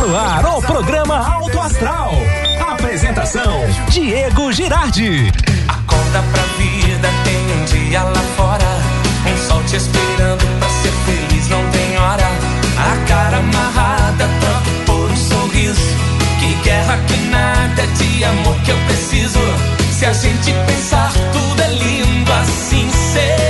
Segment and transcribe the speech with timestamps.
[0.00, 2.12] no ar o programa Alto Astral.
[2.72, 3.52] Apresentação:
[3.90, 5.30] Diego Girardi.
[5.68, 8.64] Acorda pra vida, tem um dia lá fora.
[9.26, 12.24] Um sol te esperando pra ser feliz, não tem hora.
[12.78, 15.80] A cara amarrada, tanto por um sorriso.
[16.38, 19.38] Que guerra que nada de amor que eu preciso.
[19.92, 23.49] Se a gente pensar tudo é lindo, assim será.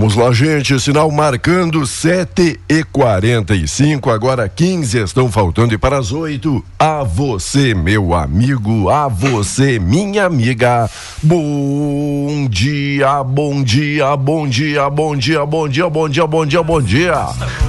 [0.00, 0.80] Vamos lá, gente.
[0.80, 6.64] Sinal marcando 7 e 45 Agora 15 estão faltando e para as 8.
[6.78, 8.88] A você, meu amigo.
[8.88, 10.88] A você, minha amiga.
[11.22, 16.80] Bom dia, bom dia, bom dia, bom dia, bom dia, bom dia, bom dia, bom
[16.80, 17.26] dia.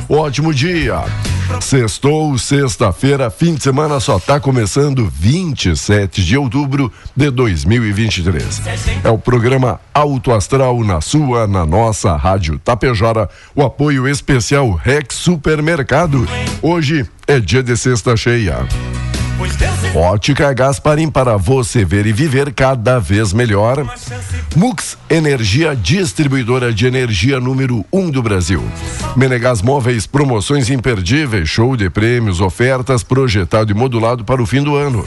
[0.08, 1.04] Ótimo dia.
[1.60, 8.62] Sextou, sexta-feira, fim de semana só tá começando 27 de outubro de 2023.
[9.04, 15.16] É o programa Alto Astral na sua, na nossa Rádio Tapejara, o apoio especial Rex
[15.16, 16.28] Supermercado.
[16.61, 18.66] Hoje é dia de sexta cheia.
[19.96, 23.86] Ótica Gasparim para você ver e viver cada vez melhor.
[24.56, 28.64] Mux Energia, distribuidora de energia número 1 um do Brasil.
[29.16, 34.76] Menegas Móveis, promoções imperdíveis, show de prêmios, ofertas projetado e modulado para o fim do
[34.76, 35.06] ano.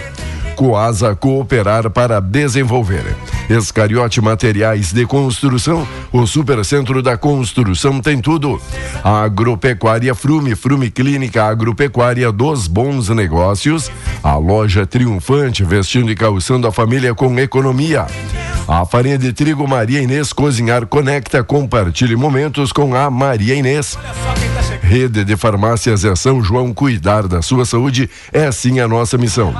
[0.54, 3.04] Coasa Cooperar para desenvolver.
[3.50, 8.60] Escariote Materiais de Construção, o Supercentro da Construção tem tudo.
[9.02, 13.90] Agropecuária Frume, Frume Clínica Agropecuária dos Bons Negócios.
[14.22, 18.06] A loja triunfante, vestindo e calçando a família com economia.
[18.66, 23.98] A farinha de trigo Maria Inês Cozinhar Conecta, compartilhe momentos com a Maria Inês.
[24.82, 29.54] Rede de Farmácias é São João, cuidar da sua saúde é sim a nossa missão.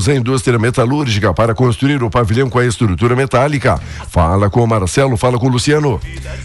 [0.00, 3.78] Metalzé Indústria Metalúrgica para construir o pavilhão com a estrutura metálica.
[4.08, 6.00] Fala com o Marcelo, fala com o Luciano.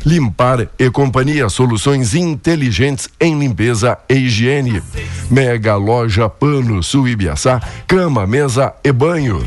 [0.05, 4.83] Limpar e Companhia, soluções inteligentes em limpeza e higiene.
[5.31, 9.41] Mega Loja Pano Sul Ibiaçá, cama, mesa e banho.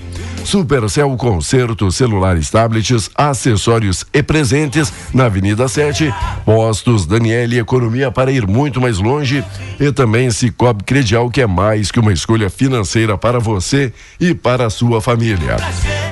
[0.48, 6.10] Supercell Concerto, celulares, tablets, acessórios e presentes na Avenida 7.
[6.42, 9.44] Postos Daniele Economia para ir muito mais longe.
[9.78, 14.64] E também Cicobi Credial, que é mais que uma escolha financeira para você e para
[14.64, 15.58] a sua família.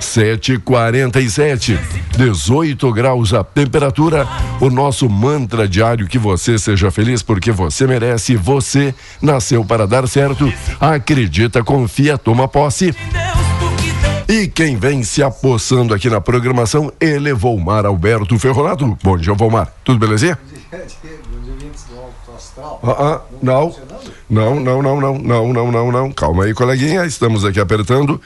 [0.03, 1.79] 747,
[2.19, 4.29] 18 graus a temperatura.
[4.61, 10.07] O nosso mantra diário que você seja feliz porque você merece, você nasceu para dar
[10.07, 10.53] certo.
[10.79, 12.95] Acredita, confia, toma posse.
[14.29, 18.99] E quem vem se apossando aqui na programação é Volmar Alberto Ferronato.
[19.01, 19.73] Bom dia, Volmar.
[19.85, 20.37] Tudo belezinha?
[20.73, 21.71] Bom dia,
[22.37, 22.81] Astral.
[22.83, 23.75] Ah, ah, não.
[24.29, 26.13] Não, não, não, não, não, não, não, não.
[26.13, 27.07] Calma aí, coleguinha.
[27.07, 28.21] Estamos aqui apertando.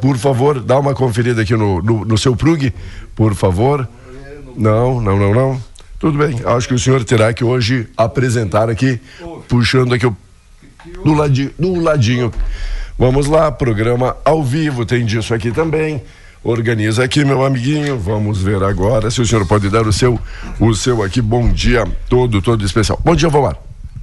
[0.00, 2.74] Por favor, dá uma conferida aqui no, no, no seu plug,
[3.14, 3.88] por favor.
[4.56, 5.62] Não, não, não, não.
[6.00, 6.40] Tudo bem.
[6.44, 9.00] Acho que o senhor terá que hoje apresentar aqui,
[9.46, 10.16] puxando aqui o.
[11.04, 11.52] Do ladinho.
[11.58, 12.32] Do ladinho.
[12.98, 16.02] Vamos lá, programa ao vivo, tem disso aqui também.
[16.42, 17.96] Organiza aqui, meu amiguinho.
[17.96, 20.18] Vamos ver agora se o senhor pode dar o seu,
[20.58, 21.22] o seu aqui.
[21.22, 23.00] Bom dia, todo, todo especial.
[23.04, 23.56] Bom dia, Vomar.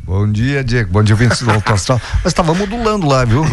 [0.05, 0.91] Bom dia, Diego.
[0.93, 1.99] Bom dia, ouvintes do Alto Astral.
[2.23, 3.45] Mas estava modulando lá, viu?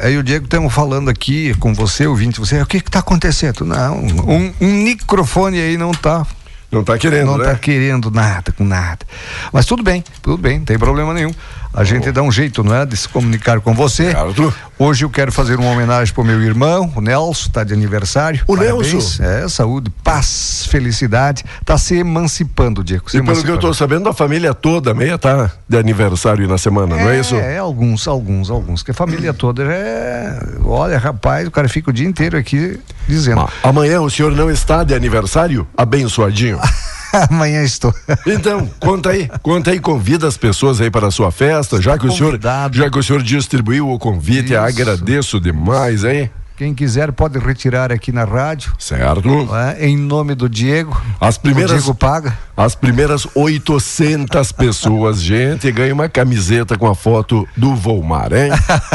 [0.00, 3.66] Aí o Diego estamos falando aqui com você, ouvinte, você, o que está acontecendo?
[3.66, 6.26] Não, um, um microfone aí não está
[6.70, 7.44] não está querendo, não né?
[7.44, 9.06] Não está querendo nada, com nada.
[9.52, 11.32] Mas tudo bem, tudo bem, não tem problema nenhum.
[11.76, 12.86] A gente dá um jeito, não é?
[12.86, 14.10] De se comunicar com você.
[14.12, 14.52] Certo.
[14.78, 18.42] Hoje eu quero fazer uma homenagem pro meu irmão, o Nelson, tá de aniversário.
[18.46, 18.92] O Parabéns.
[18.92, 19.22] Nelson?
[19.22, 21.44] É, saúde, paz, felicidade.
[21.66, 23.10] Tá se emancipando, Diego.
[23.10, 23.74] Se E pelo que eu tô emancipando.
[23.74, 27.36] sabendo, a família toda meia tá de aniversário na semana, não é isso?
[27.36, 28.82] É, alguns, alguns, alguns.
[28.82, 30.38] Que a família toda é.
[30.64, 33.42] Olha, rapaz, o cara fica o dia inteiro aqui dizendo.
[33.42, 35.66] Ah, Amanhã o senhor não está de aniversário?
[35.76, 36.58] Abençoadinho.
[37.30, 37.94] Amanhã estou.
[38.26, 42.06] Então, conta aí, conta aí, convida as pessoas aí para a sua festa, já que
[42.06, 42.38] o senhor,
[42.72, 44.58] já que o senhor distribuiu o convite, Isso.
[44.58, 46.30] agradeço demais, hein?
[46.56, 48.72] Quem quiser pode retirar aqui na rádio.
[48.78, 49.28] Certo?
[49.54, 50.98] é, em nome do Diego.
[51.20, 52.38] As primeiras- O Diego paga.
[52.56, 58.50] As primeiras 800 pessoas, gente, ganha uma camiseta com a foto do Volmar, hein?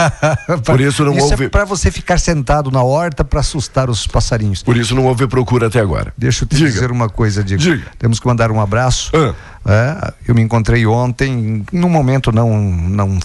[0.66, 4.08] Por isso não isso houve- é para você ficar sentado na horta para assustar os
[4.08, 4.64] passarinhos.
[4.64, 6.12] Por isso não houve procura até agora.
[6.18, 6.72] Deixa eu te Diga.
[6.72, 7.62] dizer uma coisa, Diego.
[7.62, 7.86] Diga.
[8.00, 9.12] Temos que mandar um abraço.
[9.16, 9.36] Ah.
[9.64, 13.20] É, eu me encontrei ontem, num momento não, não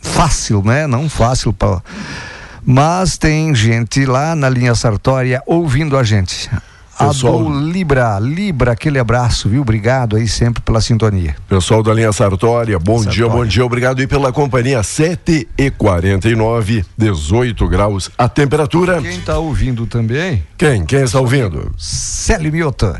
[0.00, 0.86] fácil, né?
[0.86, 1.82] Não fácil para.
[2.64, 6.50] Mas tem gente lá na linha Sartória ouvindo a gente.
[6.98, 9.62] Pessoal- Adol Libra, Libra, aquele abraço, viu?
[9.62, 11.34] Obrigado aí sempre pela sintonia.
[11.48, 13.30] Pessoal da linha Sartória, bom dia, Sartória.
[13.30, 14.82] bom dia, obrigado aí pela companhia.
[14.82, 19.00] 7 e 49, 18 graus a temperatura.
[19.00, 20.44] Quem tá ouvindo também?
[20.58, 20.84] Quem?
[20.84, 21.72] Quem está ouvindo?
[21.78, 22.94] Célio Mioto.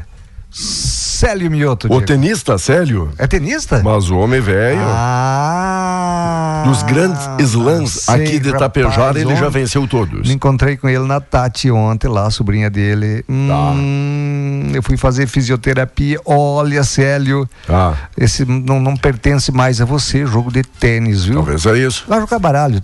[1.21, 1.87] Célio Mioto.
[1.87, 2.07] O Diego.
[2.07, 3.11] tenista Célio?
[3.19, 3.83] É tenista?
[3.85, 4.81] Mas o homem velho.
[4.83, 6.63] Ah!
[6.67, 7.21] Dos grandes
[7.51, 10.27] slams sei, aqui de Itapejara, rapaz, ele já venceu todos.
[10.27, 13.23] Me encontrei com ele na Tati ontem, lá, a sobrinha dele.
[13.29, 16.19] Hum, eu fui fazer fisioterapia.
[16.25, 21.35] Olha, Célio, Ah, esse não, não pertence mais a você, jogo de tênis, viu?
[21.35, 22.05] talvez é isso.
[22.09, 22.81] Vai jogar baralho.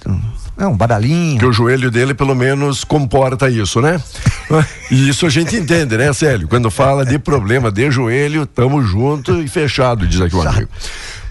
[0.59, 1.39] É um baralhinho.
[1.39, 4.01] Que o joelho dele, pelo menos, comporta isso, né?
[4.89, 6.47] E isso a gente entende, né, Célio?
[6.47, 10.69] Quando fala de problema de joelho, tamo junto e fechado, diz aqui o amigo.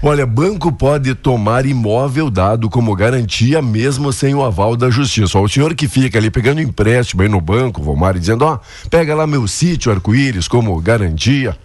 [0.03, 5.37] Olha, banco pode tomar imóvel dado como garantia mesmo sem o aval da justiça.
[5.39, 9.15] Ó, o senhor que fica ali pegando empréstimo aí no banco, Vomar, dizendo, ó, pega
[9.15, 11.57] lá meu sítio arco-íris como garantia,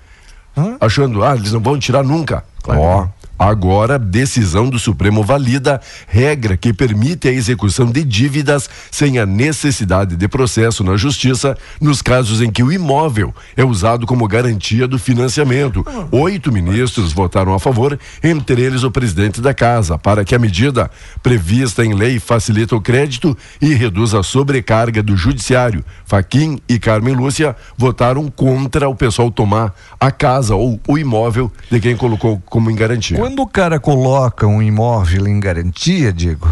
[0.80, 2.44] achando, ah, eles não vão tirar nunca.
[2.66, 3.08] Ó,
[3.40, 10.14] Agora, decisão do Supremo valida regra que permite a execução de dívidas sem a necessidade
[10.14, 14.98] de processo na justiça nos casos em que o imóvel é usado como garantia do
[14.98, 15.82] financiamento.
[16.12, 20.90] Oito ministros votaram a favor, entre eles o presidente da casa, para que a medida
[21.22, 25.82] prevista em lei facilite o crédito e reduza a sobrecarga do judiciário.
[26.04, 31.80] Faquim e Carmen Lúcia votaram contra o pessoal tomar a casa ou o imóvel de
[31.80, 33.29] quem colocou como em garantia.
[33.30, 36.50] Quando o cara coloca um imóvel em garantia, Diego,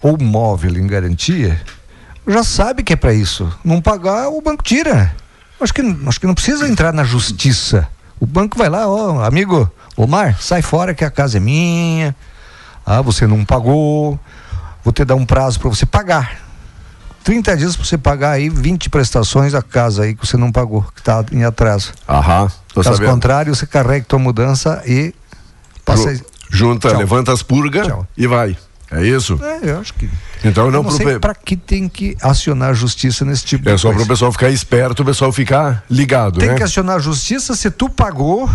[0.00, 1.60] ou móvel em garantia,
[2.24, 3.52] já sabe que é para isso.
[3.64, 5.12] Não pagar, o banco tira.
[5.60, 7.88] Acho que, acho que não precisa entrar na justiça.
[8.20, 12.14] O banco vai lá, ó, amigo, Omar, sai fora que a casa é minha.
[12.86, 14.16] Ah, você não pagou.
[14.84, 16.38] Vou te dar um prazo para você pagar.
[17.24, 20.82] 30 dias para você pagar aí 20 prestações da casa aí que você não pagou,
[20.94, 21.92] que está em atraso.
[22.08, 23.10] Aham, Caso sabendo.
[23.10, 25.12] contrário, você carrega tua mudança e
[25.84, 26.14] passa.
[26.14, 26.98] Ju- Junta, Tchau.
[26.98, 28.56] levanta as purgas e vai.
[28.92, 29.40] É isso?
[29.42, 30.08] É, eu acho que.
[30.44, 33.80] Então não, não pro pra que tem que acionar a justiça nesse tipo É de
[33.80, 34.04] só coisa.
[34.04, 36.54] pro pessoal ficar esperto, o pessoal ficar ligado, Tem né?
[36.54, 38.48] que acionar a justiça se tu pagou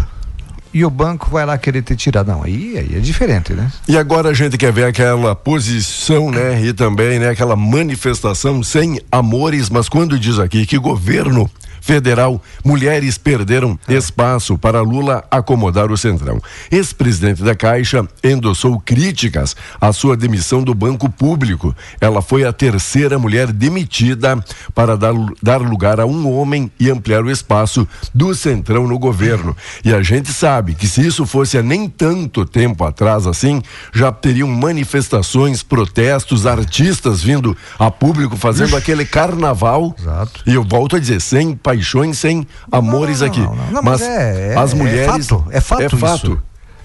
[0.73, 2.23] e o banco vai lá querer te tirar.
[2.23, 3.69] Não, aí, aí é diferente, né?
[3.87, 6.61] E agora a gente quer ver aquela posição, né?
[6.63, 11.49] E também, né, aquela manifestação sem amores, mas quando diz aqui que governo
[11.81, 16.41] federal, mulheres perderam espaço para Lula acomodar o Centrão.
[16.71, 21.75] Ex-presidente da Caixa endossou críticas à sua demissão do Banco Público.
[21.99, 24.43] Ela foi a terceira mulher demitida
[24.73, 29.55] para dar, dar lugar a um homem e ampliar o espaço do Centrão no governo.
[29.83, 33.61] E a gente sabe que se isso fosse há nem tanto tempo atrás assim,
[33.93, 39.95] já teriam manifestações, protestos, artistas vindo a público fazendo aquele carnaval.
[39.97, 40.43] Exato.
[40.45, 43.41] E eu volto a dizer, sem paixões, sem amores Não, não, aqui.
[43.41, 45.27] não, não, mas é, é- as mulheres.
[45.29, 45.83] É fato, é fato.
[45.83, 46.25] É fato.
[46.33, 46.41] isso.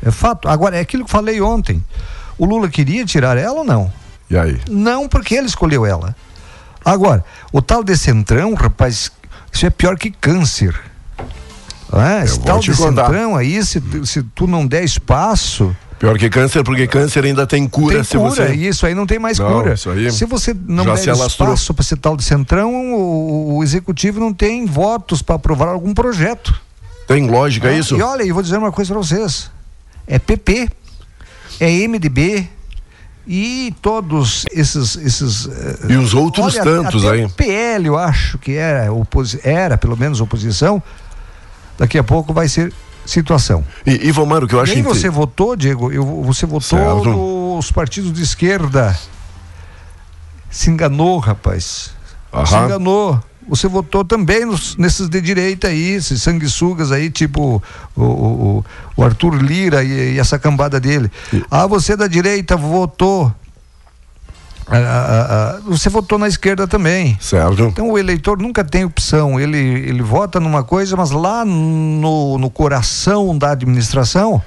[0.06, 0.48] É fato.
[0.48, 1.82] Agora, é aquilo que falei ontem.
[2.36, 3.90] O Lula queria tirar ela ou não?
[4.28, 4.60] E aí?
[4.68, 6.14] Não, porque ele escolheu ela.
[6.84, 9.10] Agora, o tal de centrão, rapaz,
[9.50, 10.74] isso é pior que câncer.
[11.90, 13.06] Ah, esse tal de contar.
[13.06, 17.66] centrão aí, se, se tu não der espaço, Pior que câncer, porque câncer ainda tem
[17.68, 18.54] cura tem se cura, você.
[18.54, 19.76] isso aí não tem mais Não, cura.
[19.76, 24.66] se você não der espaço para esse tal de centrão, o, o executivo não tem
[24.66, 26.54] votos para aprovar algum projeto.
[27.06, 27.96] Tem lógica isso?
[27.96, 29.50] E olha, eu vou dizer uma coisa para vocês.
[30.06, 30.68] É PP,
[31.60, 32.48] é MDB
[33.26, 37.28] e todos esses esses eh, E os outros olha, tantos aí.
[37.30, 38.88] PL, eu acho que era
[39.42, 40.82] era pelo menos oposição.
[41.78, 42.72] Daqui a pouco vai ser
[43.06, 43.64] situação.
[43.87, 45.92] E, e Vomar, o que eu acho inte- você votou, Diego?
[45.92, 48.96] Eu, você votou nos partidos de esquerda.
[50.50, 51.90] Se enganou, rapaz.
[52.46, 52.64] Se Aham.
[52.66, 53.23] enganou.
[53.46, 57.62] Você votou também nos- nesses de direita aí, esses sanguessugas aí, tipo
[57.94, 58.64] o, o,
[58.96, 61.11] o- Arthur Lira e, e essa cambada dele.
[61.50, 63.30] Ah, você da direita votou.
[64.66, 67.16] Ah, ah, ah, você votou na esquerda também.
[67.21, 67.64] Certo.
[67.64, 72.50] Então o eleitor nunca tem opção, ele, ele vota numa coisa, mas lá no, no
[72.50, 74.42] coração da administração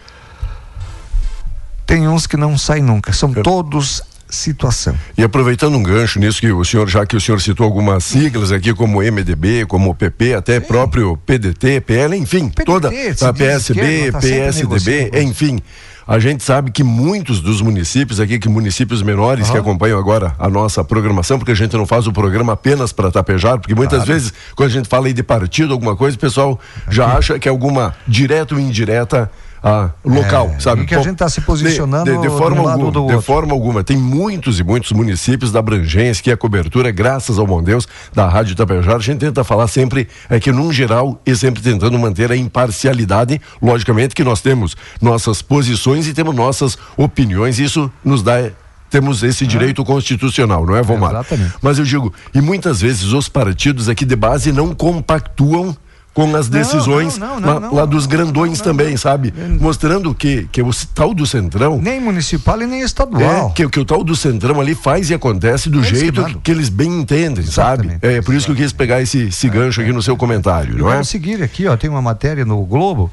[1.86, 4.98] tem uns que não saem nunca, são todos situação.
[5.18, 8.52] E aproveitando um gancho nisso que o senhor, já que o senhor citou algumas siglas
[8.52, 14.12] aqui, como MDB, como PP, até próprio PDT, PL, enfim, PDT, toda a PSB, esquerda,
[14.12, 15.60] tá PSDB, enfim.
[16.08, 20.50] A gente sabe que muitos dos municípios aqui, que municípios menores que acompanham agora a
[20.50, 24.34] nossa programação, porque a gente não faz o programa apenas para tapejar, porque muitas vezes,
[24.56, 26.58] quando a gente fala aí de partido, alguma coisa, o pessoal
[26.90, 29.30] já acha que é alguma direta ou indireta
[29.64, 30.84] ah, local, É, sabe?
[30.84, 32.92] e que a gente tá se posicionando de, de, de de forma um alguma, do
[32.92, 33.22] de outro.
[33.22, 33.84] forma alguma.
[33.84, 38.28] Tem muitos e muitos municípios da abrangência que a cobertura, graças ao bom Deus, da
[38.28, 42.32] Rádio Tapejara, a gente tenta falar sempre é que, num geral, e sempre tentando manter
[42.32, 43.42] a imparcialidade.
[43.62, 48.50] Logicamente que nós temos nossas posições e temos nossas opiniões, isso nos dá.
[48.90, 51.12] Temos esse direito constitucional, não é, Vomar?
[51.12, 51.56] Exatamente.
[51.62, 55.76] Mas eu digo, e muitas vezes os partidos aqui de base não compactuam
[56.18, 59.32] com as decisões não, não, lá, não, lá não, dos grandões também, sabe?
[59.62, 63.50] Mostrando que, que o tal do Centrão Nem municipal e nem estadual.
[63.50, 66.34] é, que, que o tal do Centrão ali faz e acontece do É jeito que,
[66.40, 67.86] que eles bem entendem, sabe?
[67.86, 68.18] Exatamente.
[68.18, 70.80] É por isso que eu quis pegar esse, esse gancho aqui no seu comentário, E
[70.80, 70.94] não é?
[70.94, 73.12] vamos seguir aqui, ó, tem uma matéria no Globo,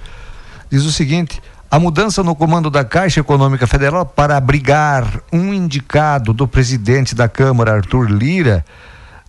[0.70, 6.32] diz o seguinte: a mudança no comando da Caixa Econômica Federal para abrigar um indicado
[6.32, 8.64] do presidente da Câmara, Arthur Lira,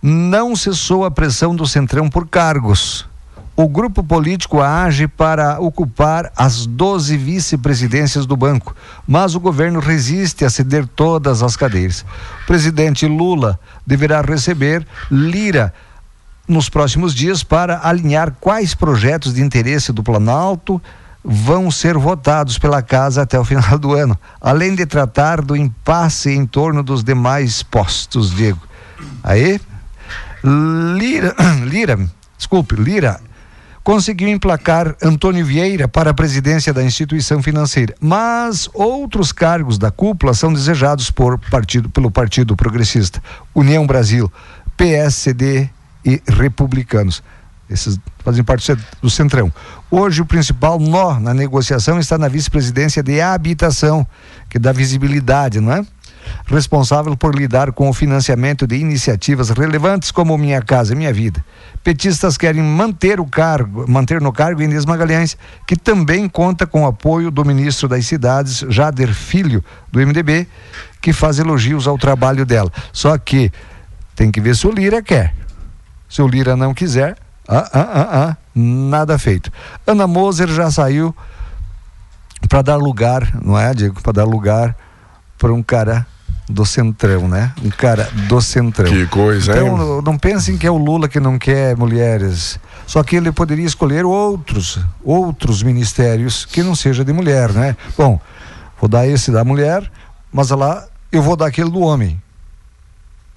[0.02, 3.06] não cessou a pressão do Centrão por cargos.
[3.58, 8.76] O grupo político age para ocupar as 12 vice-presidências do banco,
[9.08, 12.04] mas o governo resiste a ceder todas as cadeiras.
[12.42, 15.72] O presidente Lula deverá receber Lira
[16.46, 20.80] nos próximos dias para alinhar quais projetos de interesse do Planalto
[21.24, 26.30] vão ser votados pela casa até o final do ano, além de tratar do impasse
[26.30, 28.60] em torno dos demais postos, Diego.
[29.24, 29.58] Aí,
[30.44, 31.34] Lira,
[31.64, 31.98] Lira,
[32.36, 33.18] desculpe, Lira
[33.86, 40.34] conseguiu emplacar Antônio Vieira para a presidência da instituição financeira, mas outros cargos da cúpula
[40.34, 43.22] são desejados por partido, pelo Partido Progressista,
[43.54, 44.28] União Brasil,
[44.76, 45.68] PSD
[46.04, 47.22] e Republicanos.
[47.70, 49.52] Esses fazem parte do cen- do Centrão.
[49.88, 54.04] Hoje, o principal nó na negociação está na vice-presidência de habitação,
[54.50, 55.86] que dá visibilidade, não é?
[56.46, 61.44] Responsável por lidar com o financiamento de iniciativas relevantes como Minha Casa Minha Vida.
[61.82, 66.86] Petistas querem manter o cargo, manter no cargo Inês Magalhães, que também conta com o
[66.86, 70.48] apoio do ministro das Cidades, Jader Filho, do MDB,
[71.00, 72.72] que faz elogios ao trabalho dela.
[72.92, 73.52] Só que
[74.14, 75.34] tem que ver se o Lira quer.
[76.08, 77.16] Se o Lira não quiser,
[77.48, 79.52] ah, ah, ah, ah, nada feito.
[79.86, 81.14] Ana Moser já saiu
[82.48, 84.00] para dar lugar, não é, Diego?
[84.02, 84.76] Para dar lugar
[85.38, 86.06] para um cara
[86.48, 87.52] do Centrão, né?
[87.64, 88.90] Um cara do Centrão.
[88.90, 89.76] Que coisa, então, hein?
[89.78, 92.58] não- não pensem que é o Lula que não quer mulheres.
[92.86, 97.76] Só que ele poderia escolher outros, outros ministérios que não seja de mulher, né?
[97.98, 98.20] Bom,
[98.80, 99.90] vou dar esse da mulher,
[100.32, 102.20] mas lá eu vou dar aquele do homem.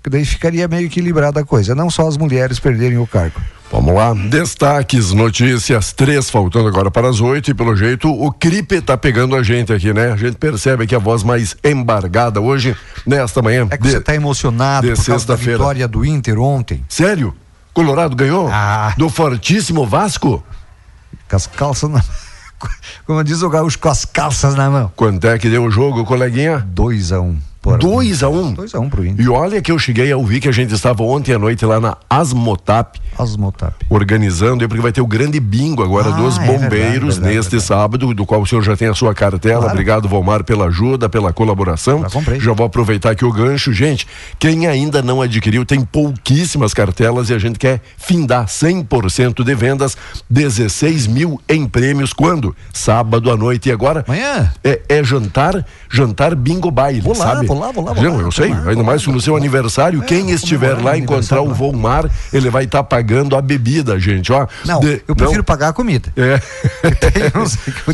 [0.03, 3.39] Que daí ficaria meio equilibrada a coisa, não só as mulheres perderem o cargo.
[3.71, 8.81] Vamos lá, destaques, notícias, três faltando agora para as oito e pelo jeito o gripe
[8.81, 10.11] tá pegando a gente aqui, né?
[10.11, 12.75] A gente percebe que a voz mais embargada hoje,
[13.05, 13.67] nesta manhã.
[13.69, 16.83] É que de- você está emocionado de por causa da vitória do Inter ontem.
[16.89, 17.35] Sério?
[17.71, 18.49] Colorado ganhou?
[18.51, 18.95] Ah.
[18.97, 20.43] Do fortíssimo Vasco?
[21.29, 22.03] Com as calças na
[23.05, 24.91] Como diz o gaúcho, com as calças na mão.
[24.95, 26.57] Quanto é que deu o jogo, coleguinha?
[26.67, 28.53] 2 a 1 um, por 2 a 1 um.
[28.53, 29.25] 2 a 1 um pro Inter.
[29.25, 31.79] E olha que eu cheguei a ouvir que a gente estava ontem à noite lá
[31.79, 33.85] na Asmotap, Asmotap.
[33.89, 37.51] organizando, porque vai ter o grande bingo agora Ah, dos é bombeiros verdade, verdade, neste
[37.51, 37.63] verdade.
[37.67, 39.59] sábado, do qual o senhor já tem a sua cartela.
[39.59, 39.73] Claro.
[39.73, 42.01] Obrigado, Valmar, pela ajuda, pela colaboração.
[42.01, 42.39] Já comprei.
[42.39, 43.73] Já vou aproveitar aqui o gancho.
[43.73, 49.55] Gente, quem ainda não adquiriu, tem pouquíssimas cartelas e a gente quer findar 100% de
[49.55, 49.97] vendas,
[50.29, 52.13] 16 mil em prêmios.
[52.13, 52.55] Quando?
[52.73, 53.69] Sábado à noite.
[53.69, 54.05] E agora?
[54.07, 54.51] Amanhã?
[54.63, 57.48] É, é jantar, jantar bingo baile, Vou lá, sabe?
[57.49, 59.13] Vou lá, vou lá, vou Não, lá, eu sei, lá, ainda mais lá.
[59.13, 63.35] no seu aniversário, É, quem vou estiver lá encontrar o Volmar, ele vai estar pagando
[63.35, 64.47] a bebida, gente, ó.
[64.65, 66.11] Não, eu prefiro pagar a comida.
[66.15, 66.39] É.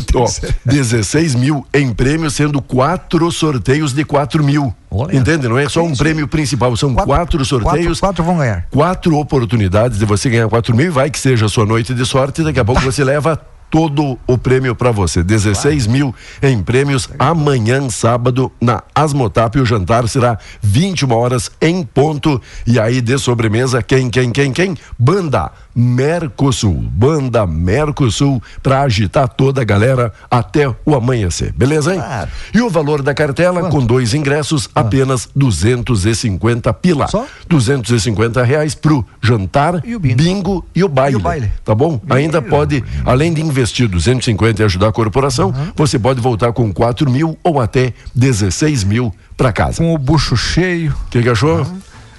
[0.06, 0.54] Que Ó, que ser.
[0.64, 4.74] 16 mil em prêmio, sendo quatro sorteios de 4 mil.
[4.90, 5.16] Olha.
[5.16, 5.48] Entende?
[5.48, 5.96] Não é só um sim.
[5.96, 7.98] prêmio principal, são quatro, sorteios.
[7.98, 8.66] Quatro, quatro vão ganhar.
[8.70, 12.04] Quatro oportunidades de você ganhar 4 mil e vai que seja a sua noite de
[12.04, 12.42] sorte.
[12.42, 15.22] Daqui a pouco você leva todo o prêmio para você.
[15.22, 19.58] 16 mil em prêmios amanhã, sábado, na Asmotap.
[19.58, 22.40] O jantar será 21 horas em ponto.
[22.66, 24.76] E aí, de sobremesa, quem, quem, quem, quem?
[24.98, 26.74] Banda Mercosul.
[26.90, 31.52] Banda Mercosul para agitar toda a galera até o amanhecer.
[31.52, 32.00] Beleza, hein?
[32.00, 32.30] Claro.
[32.54, 33.72] E o valor da cartela, Quanto?
[33.72, 37.06] com dois ingressos, apenas 250 pila.
[37.08, 37.26] Só?
[37.48, 40.64] 250 reais pro jantar, E o bingo.
[40.74, 41.16] e o baile.
[41.16, 41.52] E o baile.
[41.64, 42.00] Tá bom?
[42.08, 47.10] Ainda pode, além de investir 250 e ajudar a corporação, você pode voltar com 4
[47.10, 49.78] mil ou até 16 mil para casa.
[49.78, 51.66] Com o bucho cheio, O que, que achou?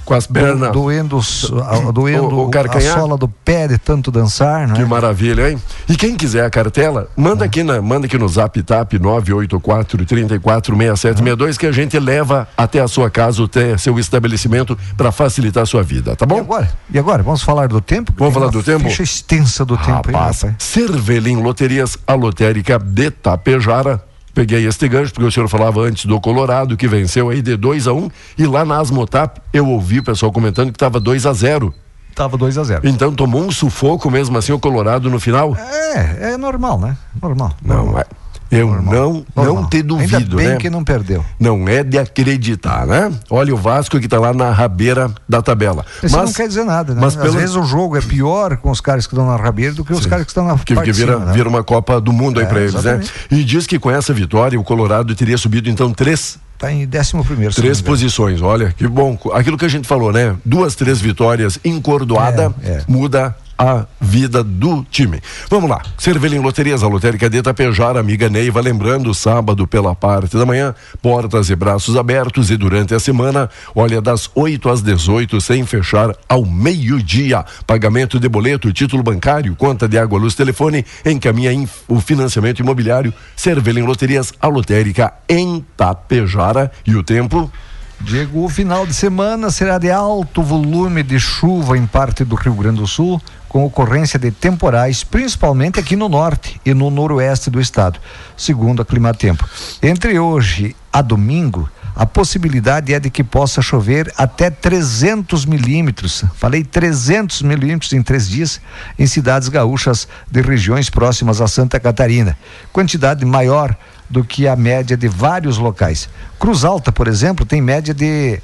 [0.07, 0.71] Com as pernas.
[0.71, 4.85] doendo, a- doendo O- o a sola do pé de tanto dançar, Que né?
[4.85, 5.57] maravilha, hein?
[5.89, 11.57] E quem quiser a cartela, manda aqui, na, manda aqui no Zap Tap 984 346762
[11.57, 15.83] que a gente leva até a sua casa, até seu estabelecimento para facilitar a sua
[15.83, 16.39] vida, tá E bom?
[16.39, 16.69] agora?
[16.89, 17.21] E agora?
[17.21, 18.13] Vamos falar do tempo?
[18.17, 18.85] Vamos falar do tempo?
[18.89, 20.55] Ficha extensa do tempo, Rapaz, rapaz?
[20.57, 24.01] Cervelim Loterias, a lotérica de Tapejara.
[24.37, 27.87] Peguei este gancho porque o senhor falava antes do Colorado, que venceu aí de 2
[27.87, 31.25] a 1 um, e lá na Asmotap eu ouvi o pessoal comentando que estava 2
[31.25, 31.73] a 0
[32.13, 35.57] Tava 2 a 0 Então tomou um sufoco mesmo assim o Colorado no final?
[35.57, 36.95] É, é normal, né?
[37.19, 37.51] Normal.
[37.63, 38.01] Não, normal.
[38.01, 38.05] é.
[38.49, 39.65] Eu não, não Normal.
[39.69, 40.55] te duvido, Ainda bem né?
[40.57, 41.23] que não perdeu.
[41.39, 43.11] Não é de acreditar, né?
[43.29, 45.85] Olha o Vasco que tá lá na rabeira da tabela.
[46.03, 47.01] Isso não quer dizer nada, né?
[47.01, 49.73] Mas Às pelo, vezes o jogo é pior com os caras que estão na rabeira
[49.73, 51.33] do que os caras que estão na que, parte que vira, cima, né?
[51.33, 53.11] vira uma Copa do Mundo aí É, pra eles, exatamente.
[53.31, 53.37] né?
[53.39, 57.23] E diz que com essa vitória o Colorado teria subido então três Tá em décimo
[57.23, 57.53] primeiro.
[57.53, 59.15] se Três não posições, olha, que bom.
[59.33, 60.35] Aquilo que a gente falou, né?
[60.43, 62.83] Duas, três vitórias encordoada É, é.
[62.87, 65.19] muda a vida do time.
[65.49, 65.81] Vamos lá.
[65.97, 71.49] Cervelim Loterias, a lotérica de Itapejara, amiga Neiva, lembrando, sábado pela parte da manhã, portas
[71.49, 76.45] e braços abertos e durante a semana, olha, das 8 às 18, sem fechar ao
[76.45, 77.43] meio-dia.
[77.65, 83.13] Pagamento de boleto, título bancário, conta de água, luz, telefone, encaminha in- o financiamento imobiliário,
[83.35, 86.71] Cervelim Loterias, a lotérica em Tapejara.
[86.85, 87.51] E o tempo?
[87.99, 92.53] Diego, o final de semana será de alto volume de chuva em parte do Rio
[92.53, 97.61] Grande do Sul, com ocorrência de temporais, principalmente aqui no norte e no noroeste do
[97.61, 97.99] estado,
[98.35, 99.47] segundo a Climatempo.
[99.81, 106.23] Entre hoje a domingo, a possibilidade é de que possa chover até 300 milímetros.
[106.35, 108.61] Falei 300 milímetros em três dias
[108.99, 112.37] em cidades gaúchas de regiões próximas a Santa Catarina.
[112.71, 113.75] Quantidade maior
[114.07, 116.07] do que a média de vários locais.
[116.39, 118.39] Cruz Alta, por exemplo, tem média de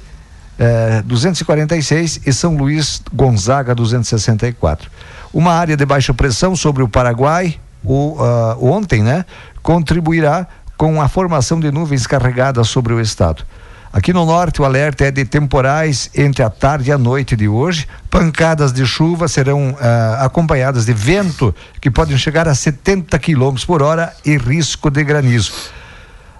[0.58, 4.90] eh, 246 e São Luís Gonzaga 264.
[5.32, 9.24] Uma área de baixa pressão sobre o Paraguai, o, ah, ontem, né,
[9.62, 13.44] contribuirá com a formação de nuvens carregadas sobre o estado.
[13.92, 17.46] Aqui no norte, o alerta é de temporais entre a tarde e a noite de
[17.46, 17.86] hoje.
[18.10, 23.82] Pancadas de chuva serão ah, acompanhadas de vento que podem chegar a 70 km por
[23.82, 25.52] hora e risco de granizo.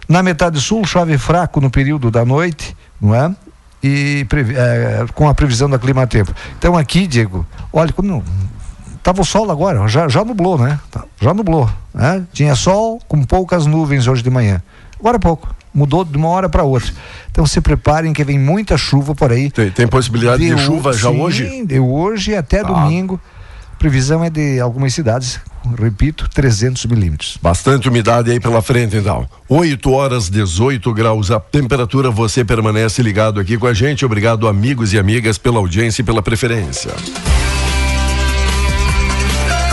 [0.08, 3.34] Na metade sul, chove fraco no período da noite, não é?
[3.86, 6.32] E eh, com a previsão da clima-tempo.
[6.58, 8.22] Então aqui, Diego, olha, quando
[9.02, 10.80] tava o sol agora, já, já nublou, né?
[10.90, 12.22] Tá, Já nublou, né?
[12.32, 14.62] Tinha sol com poucas nuvens hoje de manhã.
[14.98, 16.90] Agora há pouco, mudou de uma hora para outra.
[17.30, 19.50] Então se preparem que vem muita chuva por aí.
[19.50, 21.66] Tem, tem possibilidade de, ho- chuva já sim, hoje?
[21.66, 23.20] De hoje até domingo.
[23.78, 25.40] Previsão é de algumas cidades,
[25.78, 27.38] repito, 300 milímetros.
[27.40, 29.28] Bastante umidade aí pela frente, então.
[29.48, 32.10] 8 horas 18 graus a temperatura.
[32.10, 34.04] Você permanece ligado aqui com a gente.
[34.04, 36.92] Obrigado, amigos e amigas, pela audiência e pela preferência.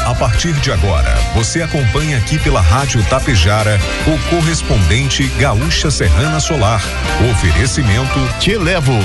[0.05, 6.83] A partir de agora, você acompanha aqui pela Rádio Tapejara o correspondente Gaúcha Serrana Solar.
[7.31, 8.99] Oferecimento Te Levo.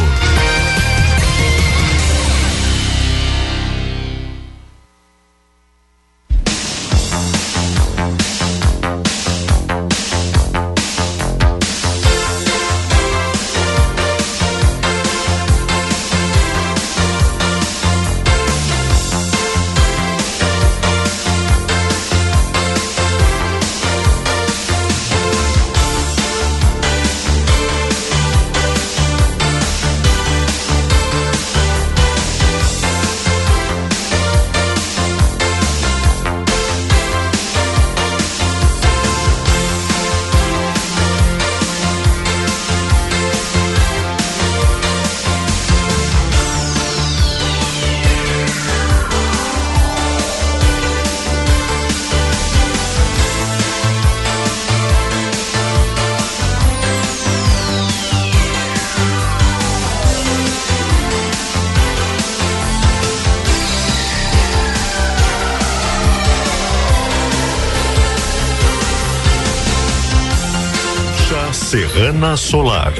[72.36, 72.94] Solar.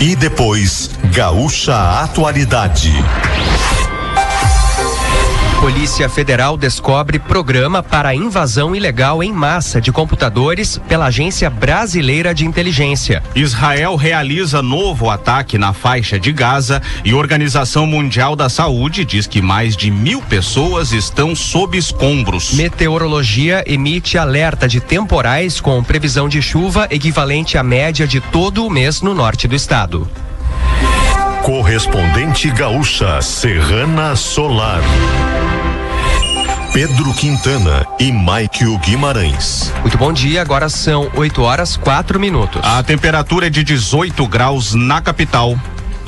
[0.00, 2.92] E depois, Gaúcha Atualidade.
[5.64, 12.44] Polícia Federal descobre programa para invasão ilegal em massa de computadores pela Agência Brasileira de
[12.44, 13.22] Inteligência.
[13.34, 19.40] Israel realiza novo ataque na faixa de Gaza e Organização Mundial da Saúde diz que
[19.40, 22.52] mais de mil pessoas estão sob escombros.
[22.52, 28.70] Meteorologia emite alerta de temporais com previsão de chuva equivalente à média de todo o
[28.70, 30.06] mês no norte do estado.
[31.42, 34.82] Correspondente gaúcha Serrana Solar.
[36.74, 39.72] Pedro Quintana e Maikio Guimarães.
[39.82, 42.60] Muito bom dia, agora são 8 horas 4 minutos.
[42.64, 45.56] A temperatura é de 18 graus na capital.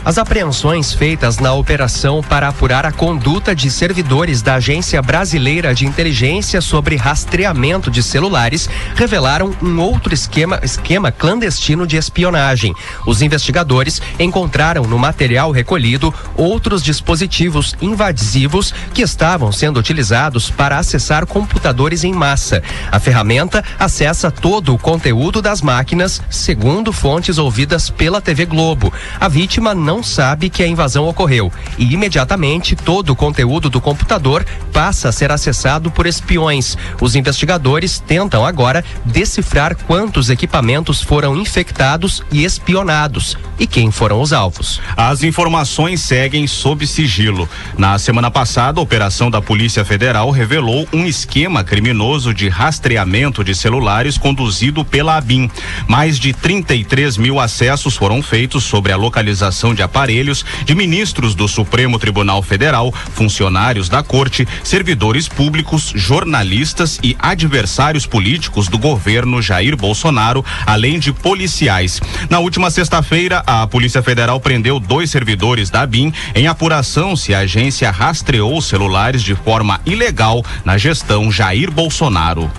[0.07, 5.85] As apreensões feitas na operação para apurar a conduta de servidores da Agência Brasileira de
[5.85, 12.73] Inteligência sobre rastreamento de celulares revelaram um outro esquema, esquema clandestino de espionagem.
[13.05, 21.27] Os investigadores encontraram no material recolhido outros dispositivos invasivos que estavam sendo utilizados para acessar
[21.27, 22.63] computadores em massa.
[22.93, 28.93] A ferramenta acessa todo o conteúdo das máquinas, segundo fontes ouvidas pela TV Globo.
[29.19, 33.81] A vítima não não sabe que a invasão ocorreu e imediatamente todo o conteúdo do
[33.81, 36.77] computador passa a ser acessado por espiões.
[37.01, 44.35] Os investigadores tentam agora decifrar quantos equipamentos foram infectados e espionados e quem foram os
[44.35, 44.83] alvos.
[44.95, 47.49] As informações seguem sob sigilo.
[47.79, 53.55] Na semana passada, a operação da Polícia Federal revelou um esquema criminoso de rastreamento de
[53.55, 55.51] celulares conduzido pela ABIN.
[55.89, 61.49] Mais de 33 mil acessos foram feitos sobre a localização de aparelhos de ministros do
[61.49, 69.77] Supremo Tribunal Federal, funcionários da Corte, servidores públicos, jornalistas e adversários políticos do governo Jair
[69.77, 72.01] Bolsonaro, além de policiais.
[72.29, 77.41] Na última sexta-feira, a Polícia Federal prendeu dois servidores da BIM em apuração se a
[77.41, 82.51] agência rastreou celulares de forma ilegal na gestão Jair Bolsonaro.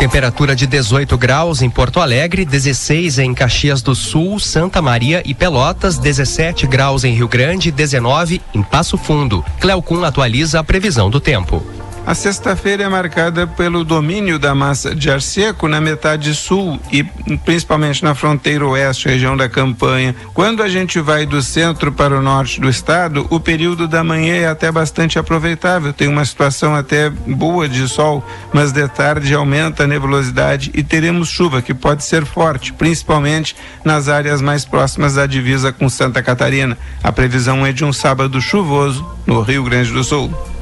[0.00, 5.34] Temperatura de 18 graus em Porto Alegre, 16 em Caxias do Sul, Santa Maria e
[5.34, 9.44] Pelotas, 17 graus em Rio Grande, 19 em Passo Fundo.
[9.60, 11.62] Cleocum atualiza a previsão do tempo.
[12.06, 17.04] A sexta-feira é marcada pelo domínio da massa de ar seco na metade sul e
[17.44, 20.16] principalmente na fronteira oeste, região da campanha.
[20.34, 24.34] Quando a gente vai do centro para o norte do estado, o período da manhã
[24.34, 25.92] é até bastante aproveitável.
[25.92, 31.28] Tem uma situação até boa de sol, mas de tarde aumenta a nebulosidade e teremos
[31.28, 36.76] chuva que pode ser forte, principalmente nas áreas mais próximas da divisa com Santa Catarina.
[37.04, 40.59] A previsão é de um sábado chuvoso no Rio Grande do Sul.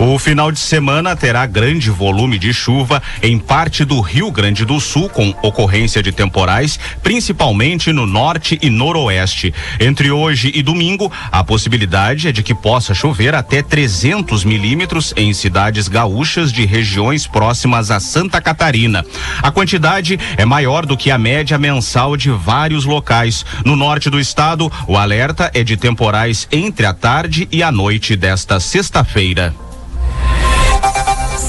[0.00, 4.78] O final de semana terá grande volume de chuva em parte do Rio Grande do
[4.78, 9.52] Sul, com ocorrência de temporais, principalmente no norte e noroeste.
[9.80, 15.34] Entre hoje e domingo, a possibilidade é de que possa chover até 300 milímetros em
[15.34, 19.04] cidades gaúchas de regiões próximas a Santa Catarina.
[19.42, 23.44] A quantidade é maior do que a média mensal de vários locais.
[23.64, 28.14] No norte do estado, o alerta é de temporais entre a tarde e a noite
[28.14, 29.52] desta sexta-feira.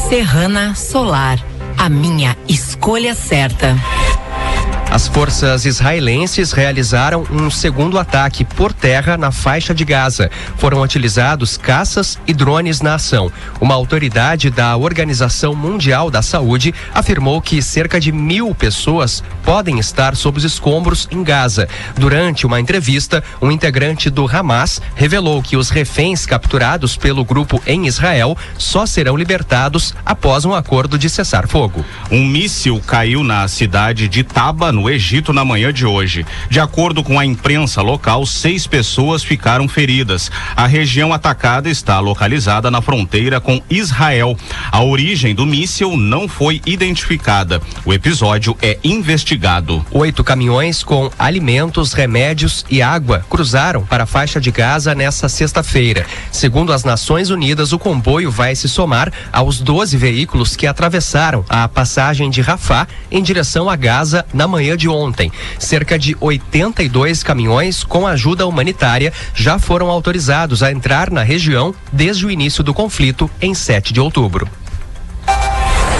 [0.09, 1.37] Serrana Solar,
[1.77, 3.75] a minha escolha certa.
[4.89, 10.31] As forças israelenses realizaram um segundo ataque por terra na faixa de Gaza.
[10.57, 13.31] Foram utilizados caças e drones na ação.
[13.61, 20.15] Uma autoridade da Organização Mundial da Saúde afirmou que cerca de mil pessoas podem estar
[20.15, 21.67] sob os escombros em Gaza.
[21.97, 27.87] Durante uma entrevista, um integrante do Hamas revelou que os reféns capturados pelo grupo em
[27.87, 31.83] Israel só serão libertados após um acordo de cessar fogo.
[32.11, 36.27] Um míssil caiu na cidade de Taba, no Egito na manhã de hoje.
[36.47, 40.29] De acordo com a imprensa local, seis pessoas ficaram feridas.
[40.55, 44.37] A região atacada está localizada na fronteira com Israel.
[44.71, 47.59] A origem do míssil não foi identificada.
[47.83, 49.38] O episódio é investigado.
[49.91, 56.05] Oito caminhões com alimentos, remédios e água cruzaram para a faixa de Gaza nesta sexta-feira.
[56.31, 61.67] Segundo as Nações Unidas, o comboio vai se somar aos 12 veículos que atravessaram a
[61.67, 65.31] passagem de Rafah em direção a Gaza na manhã manhã de ontem.
[65.57, 72.25] Cerca de 82 caminhões com ajuda humanitária já foram autorizados a entrar na região desde
[72.25, 74.47] o início do conflito em 7 de outubro.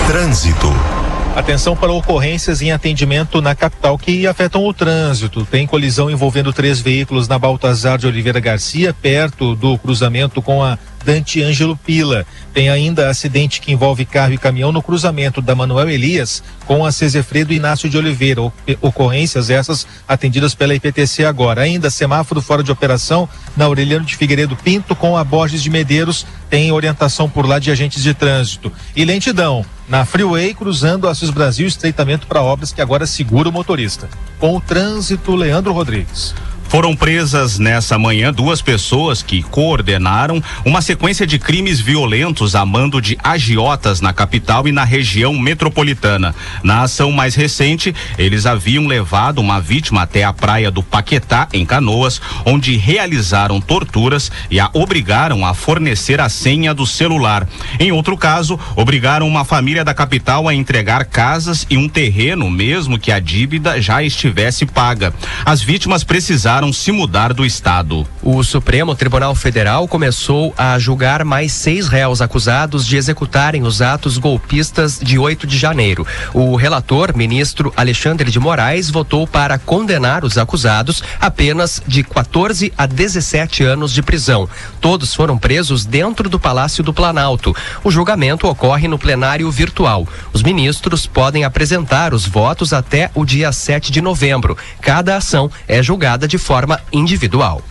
[0.08, 0.99] Trânsito.
[1.36, 5.46] Atenção para ocorrências em atendimento na capital que afetam o trânsito.
[5.46, 10.78] Tem colisão envolvendo três veículos na Baltazar de Oliveira Garcia, perto do cruzamento com a
[11.06, 12.26] Dante Ângelo Pila.
[12.52, 16.92] Tem ainda acidente que envolve carro e caminhão no cruzamento da Manuel Elias com a
[16.92, 18.42] Cesefredo Inácio de Oliveira.
[18.82, 21.62] Ocorrências essas atendidas pela IPTC agora.
[21.62, 26.26] Ainda semáforo fora de operação na Aureliano de Figueiredo Pinto com a Borges de Medeiros.
[26.50, 28.74] Tem orientação por lá de agentes de trânsito.
[28.96, 34.08] E lentidão na Freeway cruzando Assis Brasil, estreitamento para obras que agora segura o motorista.
[34.40, 36.36] Com o trânsito, Leandro Rodrigues.
[36.70, 43.02] Foram presas nessa manhã duas pessoas que coordenaram uma sequência de crimes violentos a mando
[43.02, 46.36] de agiotas na capital e na região metropolitana.
[46.62, 51.66] Na ação mais recente, eles haviam levado uma vítima até a praia do Paquetá, em
[51.66, 57.48] Canoas, onde realizaram torturas e a obrigaram a fornecer a senha do celular.
[57.80, 63.00] Em outro caso, obrigaram uma família da capital a entregar casas e um terreno, mesmo
[63.00, 65.12] que a dívida já estivesse paga.
[65.44, 68.06] As vítimas precisaram se mudar do estado.
[68.22, 74.18] O Supremo Tribunal Federal começou a julgar mais seis réus acusados de executarem os atos
[74.18, 76.06] golpistas de 8 de janeiro.
[76.34, 82.86] O relator, ministro Alexandre de Moraes, votou para condenar os acusados apenas de 14 a
[82.86, 84.48] 17 anos de prisão.
[84.82, 87.56] Todos foram presos dentro do Palácio do Planalto.
[87.86, 90.06] O julgamento ocorre no plenário virtual.
[90.34, 94.58] Os ministros podem apresentar os votos até o dia 7 de novembro.
[94.82, 96.49] Cada ação é julgada de forma
[96.92, 97.62] individual.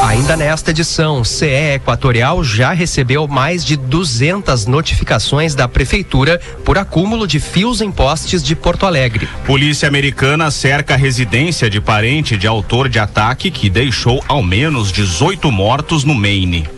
[0.00, 7.26] Ainda nesta edição, CE Equatorial já recebeu mais de 200 notificações da Prefeitura por acúmulo
[7.26, 9.28] de fios em postes de Porto Alegre.
[9.44, 14.92] Polícia americana cerca a residência de parente de autor de ataque que deixou ao menos
[14.92, 16.75] 18 mortos no Maine.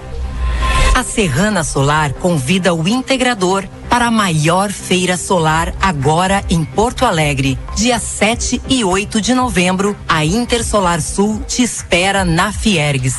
[0.94, 7.58] A Serrana Solar convida o integrador para a maior feira solar agora em Porto Alegre.
[7.76, 13.14] Dia 7 e 8 de novembro, a Intersolar Sul te espera na Fiergues.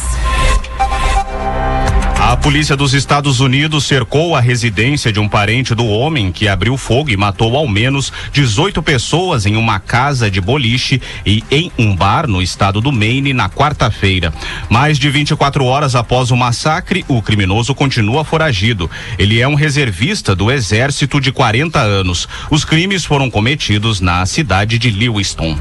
[2.29, 6.77] A polícia dos Estados Unidos cercou a residência de um parente do homem que abriu
[6.77, 11.95] fogo e matou ao menos 18 pessoas em uma casa de boliche e em um
[11.95, 14.31] bar no estado do Maine na quarta-feira.
[14.69, 18.91] Mais de 24 horas após o massacre, o criminoso continua foragido.
[19.17, 22.29] Ele é um reservista do exército de 40 anos.
[22.51, 25.57] Os crimes foram cometidos na cidade de Lewiston.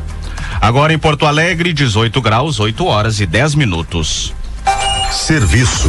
[0.60, 4.34] Agora em Porto Alegre, 18 graus, 8 horas e 10 minutos.
[5.10, 5.88] Serviço.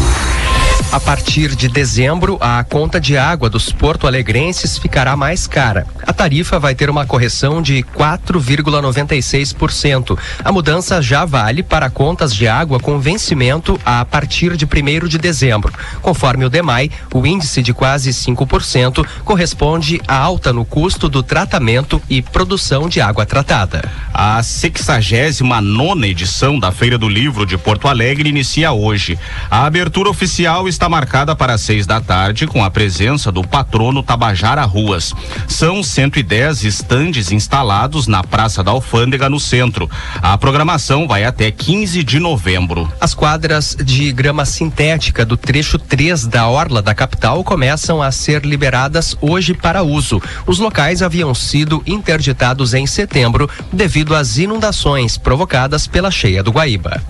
[0.92, 5.86] A partir de dezembro, a conta de água dos porto-alegrenses ficará mais cara.
[6.02, 10.18] A tarifa vai ter uma correção de 4,96%.
[10.44, 15.20] A mudança já vale para contas de água com vencimento a partir de 1 de
[15.20, 15.72] dezembro.
[16.02, 22.02] Conforme o DEMAI, o índice de quase 5% corresponde à alta no custo do tratamento
[22.10, 23.88] e produção de água tratada.
[24.12, 29.20] A 69 nona edição da Feira do Livro de Porto Alegre inicia hoje.
[29.52, 34.64] A abertura oficial está marcada para seis da tarde com a presença do patrono Tabajara
[34.64, 35.14] Ruas.
[35.48, 39.90] São 110 estandes instalados na Praça da Alfândega, no centro.
[40.22, 42.92] A programação vai até 15 de novembro.
[43.02, 48.46] As quadras de grama sintética do trecho 3 da Orla da capital começam a ser
[48.46, 50.22] liberadas hoje para uso.
[50.46, 57.02] Os locais haviam sido interditados em setembro devido às inundações provocadas pela cheia do Guaíba.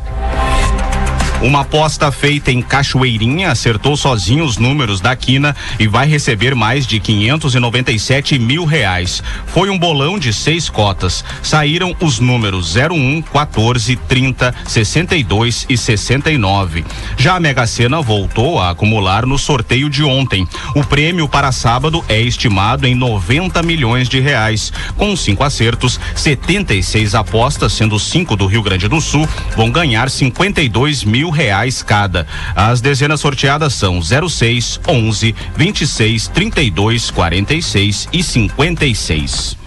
[1.42, 6.86] Uma aposta feita em Cachoeirinha acertou sozinho os números da quina e vai receber mais
[6.86, 9.24] de 597 mil reais.
[9.48, 11.24] Foi um bolão de seis cotas.
[11.42, 16.84] Saíram os números 01, 14, 30, 62 e 69.
[17.16, 20.46] Já a Mega Sena voltou a acumular no sorteio de ontem.
[20.76, 24.74] O prêmio para sábado é estimado em 90 milhões de reais.
[24.98, 29.26] Com cinco acertos, 76 apostas, sendo cinco do Rio Grande do Sul,
[29.56, 32.26] vão ganhar 52 mil reais cada.
[32.56, 39.58] As dezenas sorteadas são 06, 11, 26, 32, 46 e 56.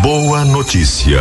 [0.00, 1.20] Boa notícia.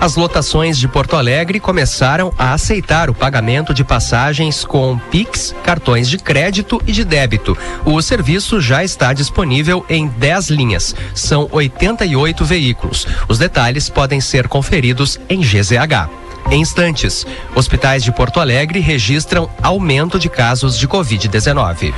[0.00, 6.08] As lotações de Porto Alegre começaram a aceitar o pagamento de passagens com Pix, cartões
[6.08, 7.56] de crédito e de débito.
[7.84, 10.94] O serviço já está disponível em 10 linhas.
[11.14, 13.06] São 88 veículos.
[13.28, 16.10] Os detalhes podem ser conferidos em GZH.
[16.50, 21.94] Em instantes, hospitais de Porto Alegre registram aumento de casos de Covid-19.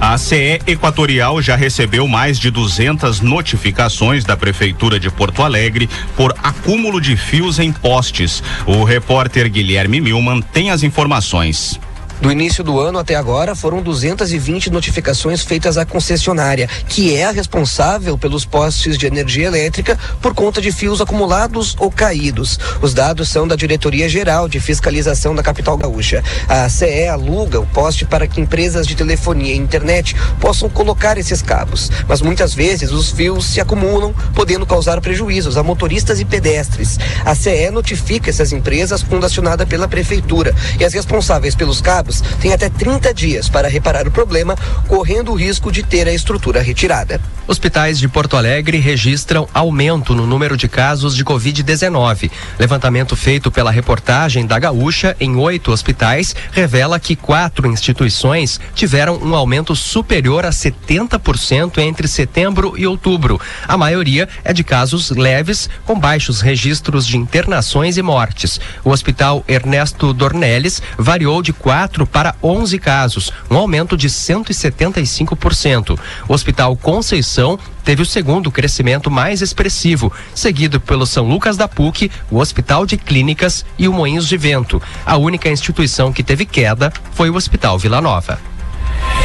[0.00, 6.34] A CE Equatorial já recebeu mais de 200 notificações da Prefeitura de Porto Alegre por
[6.42, 8.42] acúmulo de fios em postes.
[8.66, 11.78] O repórter Guilherme Milman tem as informações.
[12.24, 17.30] Do início do ano até agora, foram 220 notificações feitas à concessionária, que é a
[17.30, 22.58] responsável pelos postes de energia elétrica por conta de fios acumulados ou caídos.
[22.80, 26.24] Os dados são da Diretoria Geral de Fiscalização da capital gaúcha.
[26.48, 31.42] A CE aluga o poste para que empresas de telefonia e internet possam colocar esses
[31.42, 36.98] cabos, mas muitas vezes os fios se acumulam, podendo causar prejuízos a motoristas e pedestres.
[37.22, 42.52] A CE notifica essas empresas quando acionada pela prefeitura e as responsáveis pelos cabos têm
[42.52, 44.56] até 30 dias para reparar o problema,
[44.88, 47.20] correndo o risco de ter a estrutura retirada.
[47.46, 52.30] Hospitais de Porto Alegre registram aumento no número de casos de Covid-19.
[52.58, 59.34] Levantamento feito pela reportagem da Gaúcha em oito hospitais revela que quatro instituições tiveram um
[59.34, 63.38] aumento superior a 70% entre setembro e outubro.
[63.68, 68.58] A maioria é de casos leves, com baixos registros de internações e mortes.
[68.82, 75.98] O Hospital Ernesto Dornelles variou de 4 para 11 casos, um aumento de 175%.
[76.28, 82.10] O Hospital Conceição teve o segundo crescimento mais expressivo, seguido pelo São Lucas da PUC,
[82.30, 84.82] o Hospital de Clínicas e o Moinhos de Vento.
[85.06, 88.40] A única instituição que teve queda foi o Hospital Vila Nova.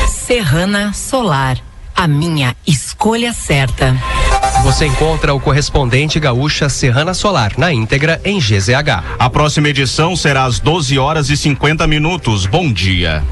[0.08, 1.58] Serrana Solar,
[1.96, 3.96] a minha escolha certa.
[4.64, 9.04] Você encontra o correspondente gaúcha Serrana Solar na íntegra em GZH.
[9.18, 12.46] A próxima edição será às 12 horas e 50 minutos.
[12.46, 13.24] Bom dia.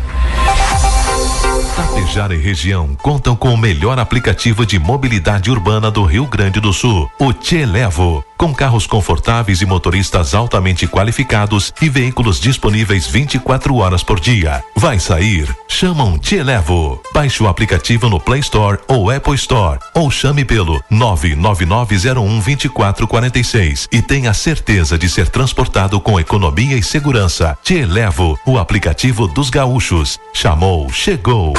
[1.76, 6.74] Tapejara e região contam com o melhor aplicativo de mobilidade urbana do Rio Grande do
[6.74, 8.24] Sul, o Televo.
[8.38, 14.64] Com carros confortáveis e motoristas altamente qualificados e veículos disponíveis 24 horas por dia.
[14.76, 15.50] Vai sair?
[15.68, 17.02] Chama um Televo.
[17.12, 24.36] Baixe o aplicativo no Play Store ou Apple Store ou chame pelo 999012446 e tenha
[24.36, 27.58] certeza de ser transportado com economia e segurança.
[27.64, 30.20] Televo, o aplicativo dos gaúchos.
[30.32, 31.54] Chamou, chegou.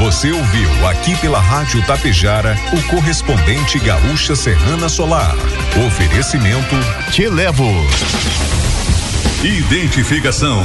[0.00, 5.34] Você ouviu aqui pela Rádio Tapejara o correspondente Gaúcha Serrana Solar.
[5.86, 6.74] Oferecimento
[7.12, 7.70] Te Levo.
[9.44, 10.58] Identificação.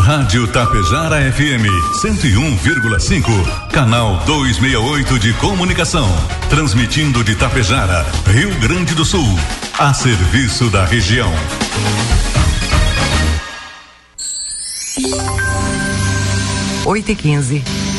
[0.00, 1.64] Rádio Tapejara FM
[2.02, 3.70] 101,5.
[3.70, 6.08] Canal 268 de comunicação.
[6.50, 9.38] Transmitindo de Tapejara, Rio Grande do Sul.
[9.78, 11.32] A serviço da região.
[16.86, 17.95] 8 e 15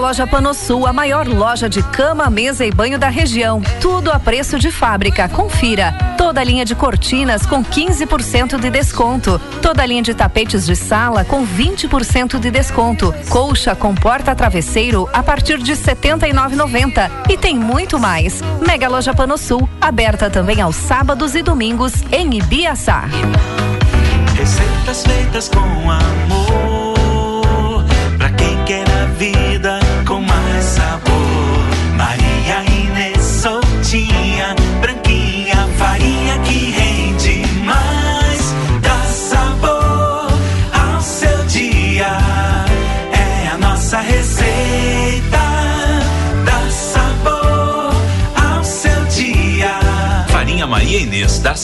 [0.00, 3.60] Loja Panosul, a maior loja de cama, mesa e banho da região.
[3.82, 5.28] Tudo a preço de fábrica.
[5.28, 5.92] Confira.
[6.16, 9.38] Toda a linha de cortinas com 15% de desconto.
[9.60, 13.14] Toda a linha de tapetes de sala com 20% de desconto.
[13.28, 17.10] Colcha com porta-travesseiro a partir de R$ 79,90.
[17.28, 18.40] E tem muito mais.
[18.66, 23.04] Mega Loja Panosul, aberta também aos sábados e domingos em Ibiaçá.
[24.34, 26.69] Receitas feitas com amor,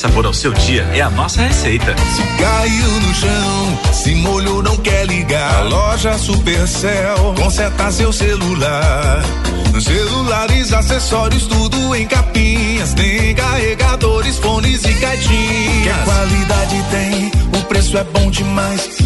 [0.07, 1.95] sabor ao seu dia é a nossa receita.
[2.39, 5.65] Caiu no chão, se molhou, não quer ligar.
[5.65, 9.23] Loja Supercell, conserta seu celular.
[9.81, 12.95] Celulares, acessórios, tudo em capinhas.
[12.95, 15.97] Tem carregadores, fones e caixinhas.
[15.97, 19.06] Que qualidade tem, o preço é bom demais.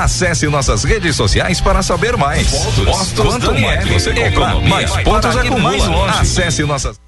[0.01, 2.47] Acesse nossas redes sociais para saber mais.
[2.49, 2.85] Postos.
[2.85, 3.89] Postos Quanto Daniele.
[3.91, 5.61] mais você comprar, mais pontos acumula.
[5.61, 6.19] mais.
[6.19, 7.00] Acesse Acesse nossas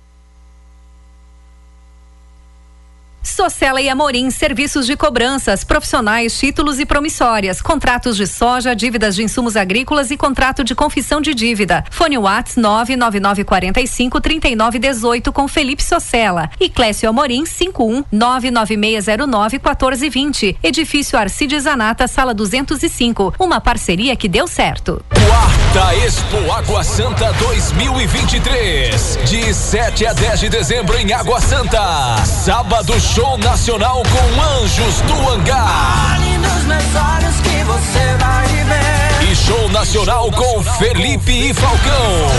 [3.23, 9.23] Socela e Amorim, serviços de cobranças, profissionais, títulos e promissórias, contratos de soja, dívidas de
[9.23, 11.85] insumos agrícolas e contrato de confissão de dívida.
[11.89, 20.57] Fone Whats 99945 3918 com Felipe Socela e Clécio Amorim 51 99609 1420.
[20.61, 23.35] Edifício Arcides Zanata, sala 205.
[23.39, 25.03] Uma parceria que deu certo.
[25.09, 29.19] Quarta Expo Água Santa 2023.
[29.25, 32.23] De 7 a 10 de dezembro em Água Santa.
[32.25, 36.15] Sábado, show nacional com Anjos do Hangar.
[36.15, 39.31] Olhe nos meus olhos que você vai ver.
[39.31, 42.31] E show nacional com Felipe e Falcão.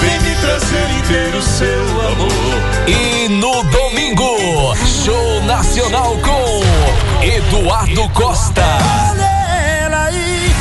[0.00, 2.88] Vem me trazer inteiro seu amor.
[2.88, 8.64] E no domingo, show nacional com Eduardo Costa.
[9.10, 10.52] Olha ela aí,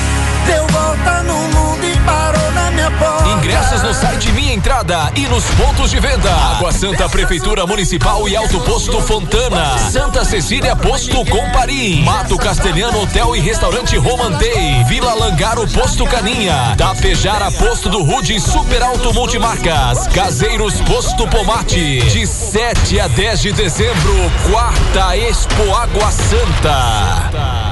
[0.45, 1.85] deu volta no mundo
[3.37, 6.33] Ingressos no site Minha Entrada e nos pontos de venda.
[6.33, 9.77] Água Santa Prefeitura Municipal e Alto Posto Fontana.
[9.77, 12.03] Santa Cecília Posto Comparim.
[12.03, 14.83] Mato Castelhano Hotel e Restaurante Romantei.
[14.85, 16.75] Vila Langaro Posto Caninha.
[16.77, 20.07] Tapejara Posto do Rude Super Alto Multimarcas.
[20.07, 21.99] Caseiros Posto Pomate.
[22.01, 27.66] De 7 a 10 de dezembro, quarta Expo Água Santa.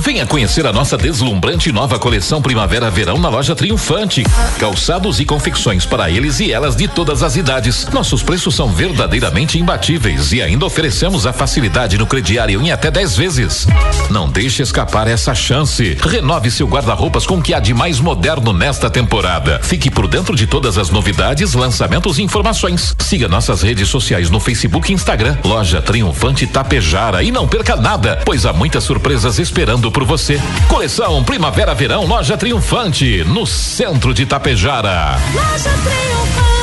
[0.00, 4.24] Venha conhecer a nossa deslumbrante nova coleção Primavera-Verão na loja Triunfante.
[4.58, 7.86] Calçados e confecções para eles e elas de todas as idades.
[7.92, 13.14] Nossos preços são verdadeiramente imbatíveis e ainda oferecemos a facilidade no crediário em até 10
[13.14, 13.66] vezes.
[14.08, 15.98] Não deixe escapar essa chance.
[16.00, 19.60] Renove seu guarda-roupas com o que há de mais moderno nesta temporada.
[19.62, 22.96] Fique por dentro de todas as novidades, lançamentos e informações.
[23.00, 25.36] Siga nossas redes sociais no Facebook e Instagram.
[25.44, 30.40] Loja Triunfante Tapejara e não perca nada, pois há muitas surpresas esperando por você.
[30.68, 35.16] Coleção Primavera-Verão Loja Triunfante, no centro de Tapejara.
[35.34, 36.59] Loja triunfante,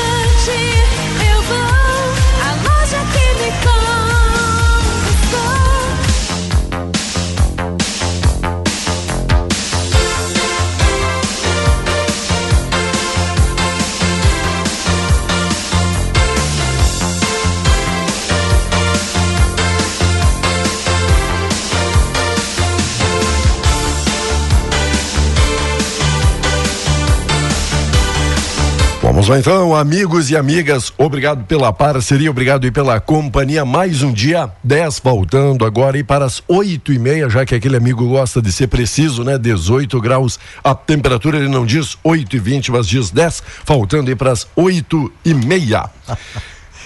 [29.28, 33.65] Vamos lá então, amigos e amigas, obrigado pela parceria, obrigado e pela companhia.
[33.65, 37.75] Mais um dia 10 faltando agora e para as oito e meia, já que aquele
[37.75, 39.38] amigo gosta de ser preciso, né?
[39.38, 44.15] 18 graus a temperatura, ele não diz 8 e 20, mas diz 10, faltando aí
[44.15, 45.89] para as oito e meia.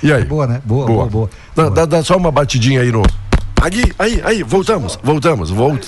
[0.03, 0.25] E aí?
[0.25, 0.59] Boa, né?
[0.65, 1.29] Boa, boa, boa.
[1.55, 3.03] Dá, dá- dá só uma batidinha aí no.
[3.61, 5.87] Aí, aí, aí, voltamos, voltamos, volta.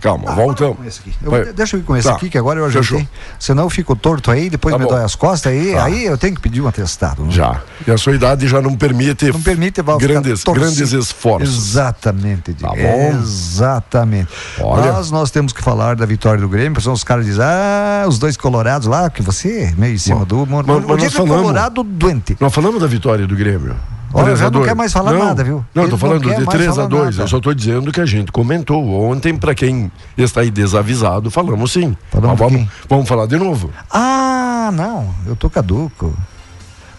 [0.00, 1.00] Calma, voltamos.
[1.22, 1.44] Eu- Vai.
[1.52, 2.14] deixa eu ir com esse Tá.
[2.14, 2.98] aqui, que agora eu Fechou.
[2.98, 3.08] ajeitei.
[3.38, 4.90] Senão eu fico torto aí, depois Tá me bom.
[4.92, 5.84] dói as costas aí, Tá.
[5.84, 7.22] aí eu tenho que pedir um atestado.
[7.24, 7.30] né?
[7.30, 7.60] Já.
[7.86, 10.66] E a sua idade já não permite, Não permite vai ficar grandes, torcido.
[10.66, 11.56] grandes esforços.
[11.70, 12.74] Exatamente, Diego.
[12.74, 13.18] Tá bom.
[13.22, 14.28] Exatamente.
[14.60, 14.92] Olha.
[14.92, 18.04] Mas nós temos que falar da vitória do Grêmio, porque senão os caras dizem, ah,
[18.06, 20.46] os dois colorados lá, que você é meio em cima do.
[20.46, 21.36] mas- o mas nós Diego é falamos.
[21.42, 22.36] colorado doente.
[22.38, 23.74] Nós falamos da vitória do Grêmio.
[24.12, 24.66] Olha, 3 a já não 2.
[24.66, 25.64] quer mais falar Não, nada, viu?
[25.74, 27.04] Não, não falando quer de mais 3 a falar 2.
[27.04, 27.22] nada.
[27.22, 31.72] Eu só tô dizendo que a gente comentou ontem, para quem está aí desavisado, falamos
[31.72, 31.96] sim.
[32.10, 33.70] Falamos vamos, vamos falar de novo.
[33.90, 36.12] Ah, não, eu tô caduco.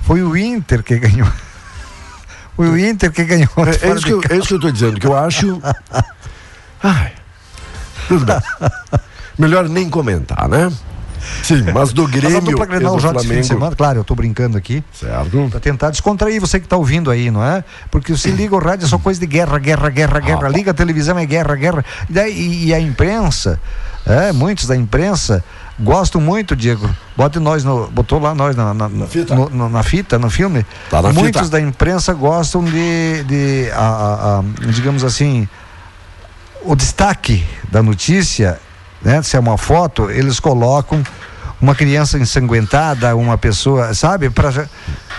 [0.01, 1.27] Foi o Inter que ganhou.
[2.55, 3.49] Foi o Inter que ganhou.
[3.57, 5.61] É, é isso que eu, é isso que eu tô dizendo, que eu acho.
[6.83, 7.11] Ai,
[8.07, 8.37] tudo bem.
[9.37, 10.71] Melhor nem comentar, né?
[11.43, 13.43] Sim, mas do Mas Grêmio dupla e Grenal esse fim de Flamengo.
[13.47, 14.83] semana, claro, eu tô brincando aqui.
[14.93, 15.47] Certo.
[15.49, 17.63] Pra tentar descontrair você que tá ouvindo aí, não é?
[17.89, 20.47] Porque se liga o rádio é só coisa de guerra, guerra, guerra, guerra.
[20.49, 21.85] Liga a televisão é guerra, guerra.
[22.09, 23.59] E, daí, e a imprensa,
[24.05, 25.43] é, muitos da imprensa
[25.79, 26.89] gostam muito, Diego.
[27.17, 29.33] Bote nós no, botou lá nós na, na, na fita.
[29.35, 30.65] no, no- na fita, no filme.
[30.89, 31.51] Tá na muitos fita.
[31.53, 35.47] da imprensa gostam de, de a- a- a, digamos assim,
[36.63, 38.59] o destaque da notícia,
[39.03, 39.21] né?
[39.21, 41.03] Se é uma foto, eles colocam
[41.61, 44.29] uma criança ensanguentada, uma pessoa, sabe?
[44.29, 44.67] Pra,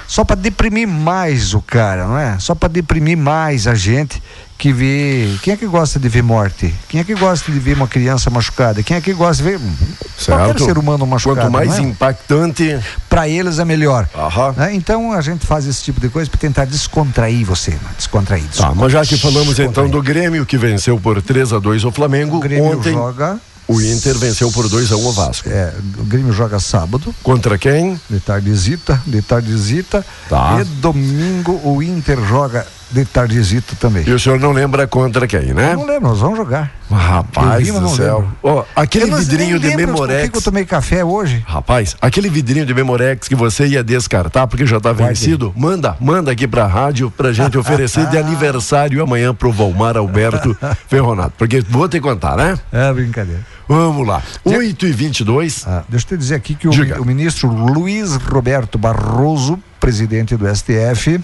[0.09, 2.37] só para deprimir mais o cara, não é?
[2.41, 4.21] Só para deprimir mais a gente
[4.59, 5.37] que vê.
[5.43, 6.75] Quem é que gosta de ver morte?
[6.89, 8.83] Quem é que gosta de ver uma criança machucada?
[8.83, 10.65] Quem é que gosta de ver qualquer Certo.
[10.65, 11.41] ser humano machucado?
[11.41, 11.83] Quanto mais é?
[11.83, 12.79] impactante.
[13.09, 14.09] para eles é melhor.
[14.57, 14.75] Né?
[14.75, 17.79] Então a gente faz esse tipo de coisa para tentar descontrair você, né?
[17.97, 18.43] descontrair.
[18.43, 18.81] Tá, descontrair.
[18.81, 22.37] mas já que falamos então do Grêmio, que venceu por 3 a 2 o Flamengo,
[22.37, 23.39] O Grêmio ontem joga.
[23.69, 25.49] O Inter venceu por 2 a 1 o Vasco.
[25.49, 28.01] É, o Grêmio joga sábado, Contra quem?
[28.11, 30.05] de tardezita, de tardezita.
[30.29, 30.59] Tá.
[30.61, 34.05] E domingo o Inter joga de tardezito também.
[34.07, 35.73] E o senhor não lembra contra quem, né?
[35.73, 36.71] Eu não lembro, nós vamos jogar.
[36.91, 38.29] Rapaz mas do céu.
[38.43, 40.31] Ó, aquele Eu vidrinho de lembro por que Memorex.
[40.31, 41.43] que eu tomei café hoje.
[41.47, 46.31] Rapaz, aquele vidrinho de Memorex que você ia descartar porque já tá vencido, manda, manda
[46.31, 50.55] aqui pra rádio pra gente oferecer de aniversário amanhã pro Valmar Alberto
[50.87, 51.33] Ferronato.
[51.39, 52.59] Porque vou te contar, né?
[52.71, 53.41] É brincadeira.
[53.67, 54.23] Vamos lá.
[54.45, 58.77] 8 e 22 Ah, deixa eu te dizer aqui que o, o ministro Luiz Roberto
[58.77, 61.19] Barroso, presidente do STF,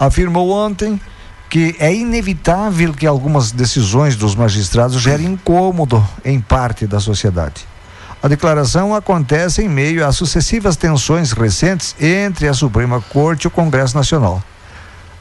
[0.00, 0.98] afirmou ontem
[1.50, 7.68] que é inevitável que algumas decisões dos magistrados gerem incômodo em parte da sociedade.
[8.22, 13.50] A declaração acontece em meio às sucessivas tensões recentes entre a Suprema Corte e o
[13.50, 14.42] Congresso Nacional.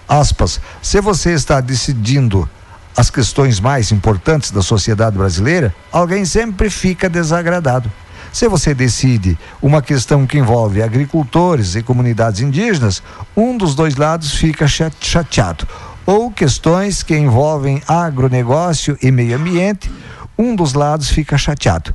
[0.07, 2.47] Aspas, se você está decidindo
[2.95, 7.91] as questões mais importantes da sociedade brasileira, alguém sempre fica desagradado.
[8.31, 13.01] Se você decide uma questão que envolve agricultores e comunidades indígenas,
[13.35, 15.67] um dos dois lados fica cha- chateado.
[16.05, 19.91] Ou questões que envolvem agronegócio e meio ambiente,
[20.37, 21.93] um dos lados fica chateado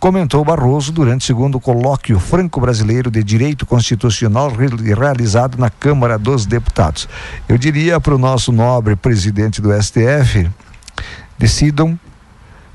[0.00, 6.46] comentou Barroso durante o segundo colóquio franco-brasileiro de direito constitucional re- realizado na Câmara dos
[6.46, 7.08] Deputados.
[7.48, 10.48] Eu diria para o nosso nobre presidente do STF:
[11.36, 11.98] decidam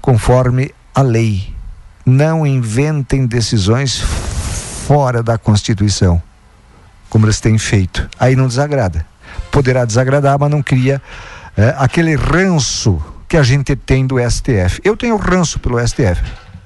[0.01, 1.53] conforme a lei.
[2.05, 6.21] Não inventem decisões fora da Constituição,
[7.09, 8.09] como eles têm feito.
[8.19, 9.05] Aí não desagrada.
[9.51, 11.01] Poderá desagradar, mas não cria
[11.55, 14.81] eh, aquele ranço que a gente tem do STF.
[14.83, 16.21] Eu tenho ranço pelo STF.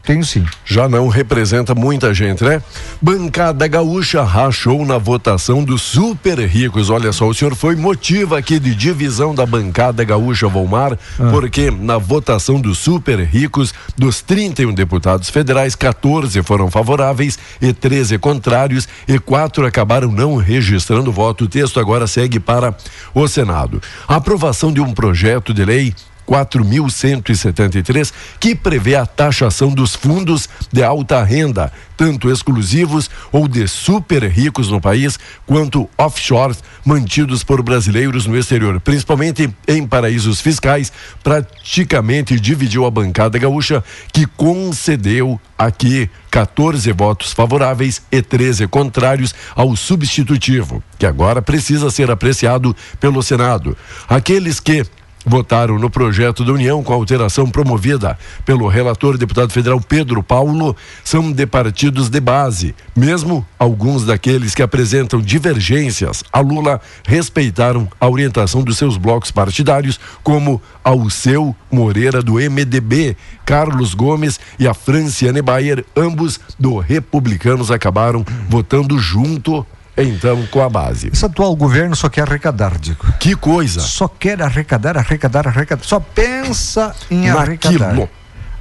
[0.08, 0.46] Tenho sim.
[0.64, 2.64] Já não representa muita gente, né?
[3.02, 6.90] Bancada Gaúcha rachou na votação dos super ricos.
[6.90, 10.98] Olha só, o senhor foi motivo aqui de divisão da bancada Gaúcha Volmar,
[11.30, 18.18] porque na votação dos super ricos, dos 31 deputados federais, 14 foram favoráveis e 13
[18.18, 21.44] contrários e quatro acabaram não registrando voto.
[21.44, 22.74] O texto agora segue para
[23.14, 23.82] o Senado.
[24.08, 25.94] A aprovação de um projeto de lei
[26.28, 34.24] 4.173, que prevê a taxação dos fundos de alta renda, tanto exclusivos ou de super
[34.24, 40.92] ricos no país, quanto offshores mantidos por brasileiros no exterior, principalmente em paraísos fiscais,
[41.24, 49.76] praticamente dividiu a bancada gaúcha, que concedeu aqui 14 votos favoráveis e 13 contrários ao
[49.76, 53.76] substitutivo, que agora precisa ser apreciado pelo Senado.
[54.08, 54.86] Aqueles que
[55.28, 60.76] votaram no projeto da União com a alteração promovida pelo relator deputado federal Pedro Paulo
[61.04, 62.74] são de partidos de base.
[62.96, 70.00] Mesmo alguns daqueles que apresentam divergências a Lula respeitaram a orientação dos seus blocos partidários,
[70.24, 78.26] como Alceu Moreira do MDB, Carlos Gomes e a Franciane Bayer, ambos do Republicanos acabaram
[78.50, 79.66] votando junto
[80.04, 81.10] então com a base.
[81.12, 83.06] Esse atual governo só quer arrecadar, digo.
[83.20, 83.80] Que coisa!
[83.80, 85.84] Só quer arrecadar, arrecadar, arrecadar.
[85.84, 87.40] Só pensa em Naquilo.
[87.40, 88.10] arrecadar.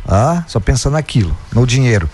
[0.08, 2.08] Ah, só pensa naquilo, no dinheiro.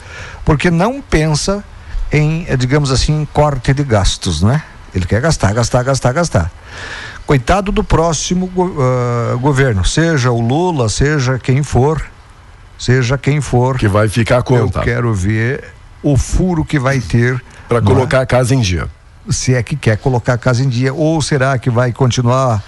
[0.45, 1.63] Porque não pensa
[2.11, 4.63] em, eh, digamos assim, corte de gastos, não é?
[4.95, 6.51] Ele quer gastar, gastar, gastar, gastar.
[7.27, 12.03] Coitado do próximo ah, governo, seja o Lula, seja quem for,
[12.79, 13.79] seja quem for.
[13.79, 14.81] Que vai ficar a conta.
[14.81, 15.63] Eu quero ver
[16.03, 17.95] o furo que vai ter Para não é?
[17.95, 18.89] colocar a casa em dia.
[19.31, 22.63] Se é que quer colocar a casa em dia, ou será que vai continuar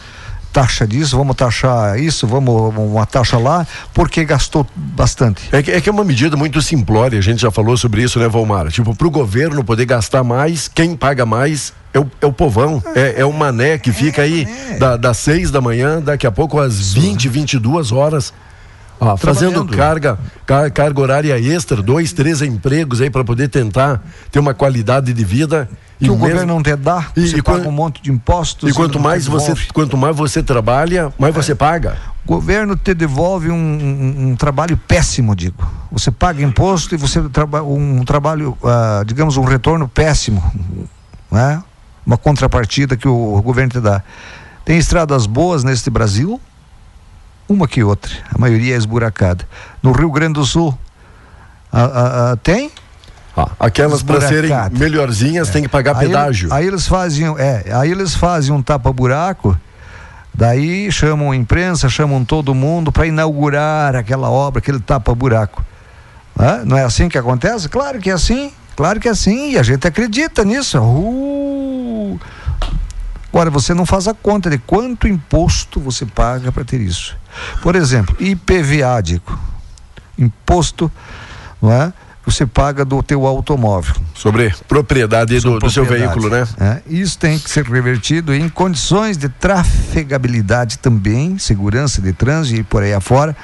[0.52, 5.42] taxa disso, vamos taxar isso, vamos uma taxa lá, porque gastou bastante.
[5.50, 8.20] É que, é que é uma medida muito simplória, a gente já falou sobre isso,
[8.20, 8.68] né, Valmar?
[8.68, 13.14] Tipo, pro governo poder gastar mais, quem paga mais é o, é o povão, é,
[13.22, 14.46] é o mané que fica aí
[14.78, 18.32] da- das seis da manhã, daqui a pouco às 20, 22 horas.
[19.12, 24.38] Ah, fazendo carga, car- carga horária extra, dois, três empregos aí para poder tentar ter
[24.38, 25.68] uma qualidade de vida.
[25.98, 28.68] Que o mesmo- governo não te dá, E- você e paga um monte de impostos.
[28.68, 29.72] E quanto mais você, devolve.
[29.72, 31.96] quanto mais você trabalha, mais você paga.
[32.24, 35.64] O governo te devolve um, um- um trabalho péssimo, digo.
[35.92, 40.42] Você paga imposto e você trabalha um trabalho, ah, digamos, um retorno péssimo,
[41.30, 41.62] né?
[42.04, 44.02] Uma contrapartida que o governo te dá.
[44.64, 46.40] Tem estradas boas neste Brasil,
[47.48, 48.12] uma que outra.
[48.34, 49.46] A maioria é esburacada.
[49.82, 50.76] No Rio Grande do Sul,
[51.72, 52.70] ah, ah, ah, tem?
[53.36, 56.52] Ah, aquelas para serem melhorzinhas tem que pagar Aí- pedágio.
[56.52, 59.58] Aí, eles fazem, é, aí eles fazem um tapa-buraco,
[60.32, 65.64] daí chamam a imprensa, chamam todo mundo para inaugurar aquela obra, aquele tapa-buraco.
[66.38, 66.62] Hã?
[66.64, 67.68] Não é assim que acontece?
[67.68, 70.80] Claro que é assim, claro que é assim, e a gente acredita nisso.
[70.80, 72.20] Uh!
[73.34, 77.16] Agora, você não faz a conta de quanto imposto você paga para ter isso.
[77.62, 79.36] Por exemplo, IPVA, digo,
[80.16, 80.88] imposto
[81.60, 81.92] não é?
[82.24, 83.96] você paga do teu automóvel.
[84.14, 86.20] Sobre propriedade do, do seu propriedade.
[86.20, 86.48] veículo, né?
[86.60, 92.62] É, isso tem que ser revertido em condições de trafegabilidade também, segurança de trânsito e
[92.62, 93.36] por aí afora,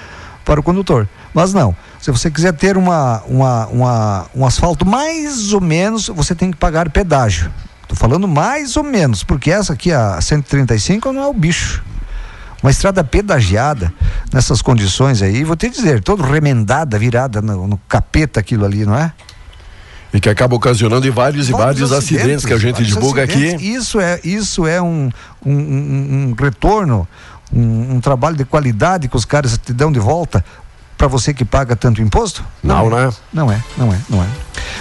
[0.44, 1.08] para o condutor.
[1.34, 6.32] Mas não, se você quiser ter uma, uma, uma- um asfalto mais ou menos, você
[6.32, 7.50] tem que pagar pedágio.
[7.90, 11.82] Estou falando mais ou menos, porque essa aqui, a 135, não é o bicho.
[12.62, 13.92] Uma estrada pedagiada,
[14.32, 18.94] nessas condições aí, vou te dizer, todo remendada, virada no, no capeta aquilo ali, não
[18.94, 19.12] é?
[20.14, 23.54] E que acaba ocasionando vários e vários acidentes, que a gente vários divulga acidentes.
[23.54, 23.66] aqui.
[23.72, 25.10] Isso é, isso é um,
[25.44, 27.08] um, um- um retorno,
[27.52, 30.44] um, um trabalho de qualidade que os caras te dão de volta
[31.00, 32.44] para você que paga tanto imposto?
[32.62, 33.06] Não, é.
[33.06, 33.12] né?
[33.32, 34.26] Não é, não é, não é.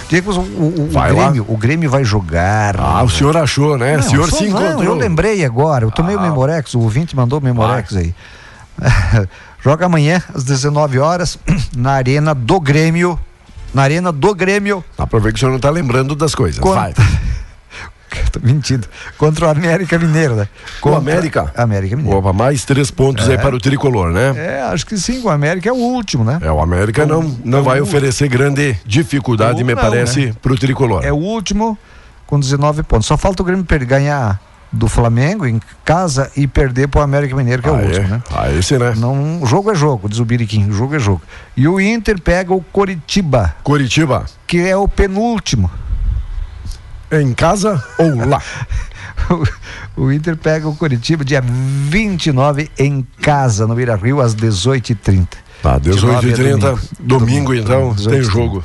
[0.06, 1.22] Diego, o, o, o Vai lá.
[1.24, 2.78] Grêmio, o Grêmio vai jogar.
[2.78, 3.96] Ah, o senhor achou, né?
[3.96, 4.84] Não, o senhor se não, encontrou.
[4.84, 8.14] eu lembrei agora, eu tomei o Memorex, o ouvinte mandou o Memorex aí.
[9.64, 11.38] Joga amanhã, às 19 horas,
[11.74, 13.18] na Arena do Grêmio.
[13.72, 14.84] Na Arena do Grêmio.
[14.98, 16.60] Dá pra ver que o senhor não tá lembrando das coisas.
[16.60, 16.94] Contra- Vai.
[18.32, 18.86] Tô mentindo.
[19.18, 20.48] Contra o América Mineiro, né?
[20.78, 21.52] O Contra- América?
[21.56, 22.18] América Mineiro.
[22.18, 23.32] Opa, mais três pontos É.
[23.32, 24.32] aí para o tricolor, né?
[24.36, 26.38] É, acho que sim, o América é o último, né?
[26.40, 30.34] É, o América não, não vai oferecer grande dificuldade, Ou me não, parece, né?
[30.40, 31.04] para o tricolor.
[31.04, 31.76] É o último
[32.26, 33.06] com 19 pontos.
[33.06, 34.40] Só falta o Grêmio ganhar
[34.72, 37.86] do Flamengo em casa e perder pro América Mineiro, que é o Ah, é?
[37.86, 38.22] último, né?
[38.32, 38.94] Ah, esse, né?
[38.96, 41.20] Não, o jogo é jogo, diz o Biriquim, o jogo é jogo.
[41.56, 45.68] E o Inter pega o Coritiba, Coritiba, que é o penúltimo.
[47.12, 48.42] Em casa ou lá?
[49.96, 55.28] o Inter pega o Coritiba dia 29 em casa, no Beira Rio, às 18h30.
[55.62, 56.84] Tá, 18 e 30 domingo.
[57.00, 58.32] domingo, então, 18 tem 30.
[58.32, 58.64] jogo.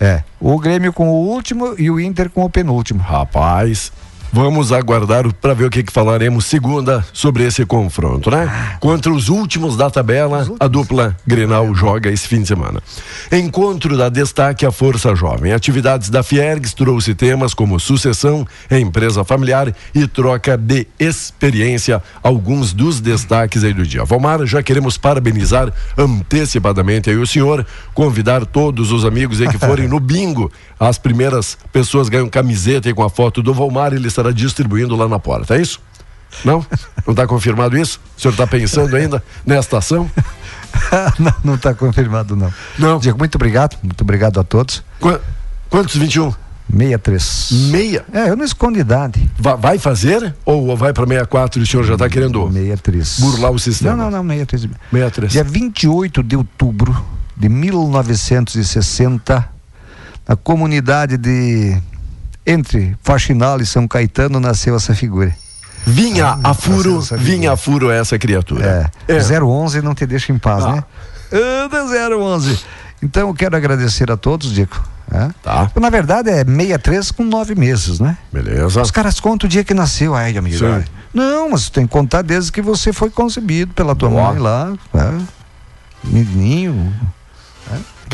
[0.00, 3.00] É, o Grêmio com o último e o Inter com o penúltimo.
[3.00, 3.92] Rapaz,
[4.34, 8.50] vamos aguardar para ver o que, que falaremos segunda sobre esse confronto, né?
[8.50, 8.76] Ah.
[8.80, 12.82] Contra os últimos da tabela, a dupla Grenal joga esse fim de semana.
[13.30, 15.52] Encontro da Destaque a Força Jovem.
[15.52, 22.02] Atividades da Fiergs trouxe temas como sucessão, empresa familiar e troca de experiência.
[22.20, 24.02] Alguns dos destaques aí do dia.
[24.02, 27.64] Vomar, já queremos parabenizar antecipadamente aí o senhor,
[27.94, 30.50] convidar todos os amigos aí que forem no bingo.
[30.80, 34.96] As primeiras pessoas ganham camiseta aí com a foto do Volmar e ele estará distribuindo
[34.96, 35.56] lá na porta.
[35.56, 35.80] É isso?
[36.44, 36.64] Não?
[37.06, 38.00] Não está confirmado isso?
[38.16, 40.10] O senhor está pensando ainda nesta ação?
[41.44, 42.52] não, está confirmado, não.
[42.78, 42.98] Não.
[42.98, 43.76] Diego, muito obrigado.
[43.82, 44.82] Muito obrigado a todos.
[45.00, 45.20] Qu-
[45.70, 46.32] quantos 21?
[46.70, 47.50] 63.
[47.70, 48.04] Meia?
[48.12, 49.30] É, eu não escondo idade.
[49.38, 50.34] Va- vai fazer?
[50.44, 53.20] Ou vai para 64 e o senhor já está querendo 63.
[53.20, 53.96] burlar o sistema?
[53.96, 54.70] Não, não, não, 63.
[54.90, 55.32] 63.
[55.32, 57.04] Dia 28 de outubro
[57.36, 59.48] de 1960,
[60.26, 61.76] na comunidade de
[62.46, 65.34] entre Faxinal e São Caetano nasceu essa figura.
[65.86, 68.90] Vinha a furo, vinha a furo essa criatura.
[69.06, 70.72] É, 011 não te deixa em paz, Ah.
[70.76, 70.84] né?
[71.32, 71.84] Anda
[72.16, 72.58] 011.
[73.02, 74.82] Então eu quero agradecer a todos, Dico.
[75.12, 75.28] é?
[75.42, 75.70] Tá.
[75.78, 78.16] Na verdade é 63 com nove meses, né?
[78.32, 78.80] Beleza.
[78.80, 80.56] Os caras contam o dia que nasceu, ai, amigo.
[80.56, 80.84] Sim.
[81.12, 84.30] Não, mas tem que contar desde que você foi concebido pela tua Boa.
[84.32, 84.72] mãe lá.
[84.94, 85.20] é.
[86.04, 86.92] Menininho.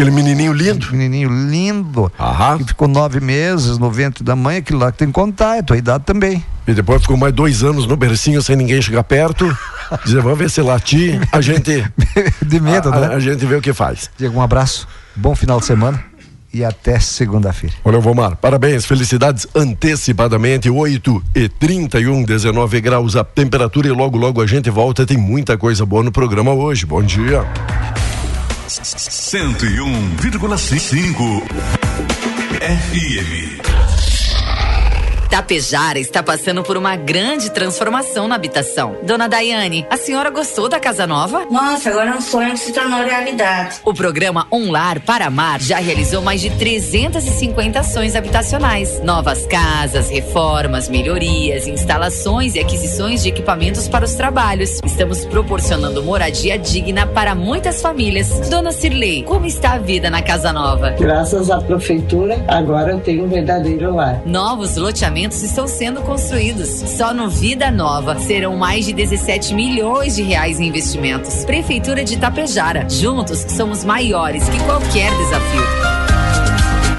[0.01, 0.86] Aquele menininho lindo.
[0.92, 2.11] Menininho lindo.
[2.18, 2.57] Aham.
[2.57, 5.62] Que ficou nove meses no ventre da mãe, aquilo lá que tem que contar, é
[5.62, 6.42] tua idade também.
[6.66, 9.55] E depois ficou mais dois anos no bercinho sem ninguém chegar perto.
[10.03, 11.20] Dizer, vamos ver se latir.
[11.30, 11.84] A gente.
[12.40, 13.07] De medo, a, né?
[13.09, 14.09] a, a gente vê o que faz.
[14.16, 16.03] Diego, um abraço, bom final de semana
[16.51, 17.76] e até segunda-feira.
[17.84, 24.40] Olha, Vomar, parabéns, felicidades antecipadamente, 8 e 31, 19 graus a temperatura e logo, logo
[24.40, 25.05] a gente volta.
[25.05, 26.86] Tem muita coisa boa no programa hoje.
[26.86, 27.44] Bom dia.
[28.70, 31.42] 101,5
[32.60, 33.69] FM.
[35.31, 38.97] Tapejara está passando por uma grande transformação na habitação.
[39.05, 41.47] Dona Daiane, a senhora gostou da casa nova?
[41.49, 43.76] Nossa, agora é um sonho que se tornou realidade.
[43.85, 49.01] O programa Um Lar para Amar já realizou mais de 350 ações habitacionais.
[49.05, 54.81] Novas casas, reformas, melhorias, instalações e aquisições de equipamentos para os trabalhos.
[54.85, 58.49] Estamos proporcionando moradia digna para muitas famílias.
[58.51, 60.91] Dona Cirlei, como está a vida na casa nova?
[60.99, 64.20] Graças à prefeitura, agora eu tenho um verdadeiro lar.
[64.26, 66.68] Novos loteamentos estão sendo construídos.
[66.68, 71.44] Só no Vida Nova serão mais de 17 milhões de reais em investimentos.
[71.44, 72.88] Prefeitura de Itapejara.
[72.88, 75.90] Juntos somos maiores que qualquer desafio.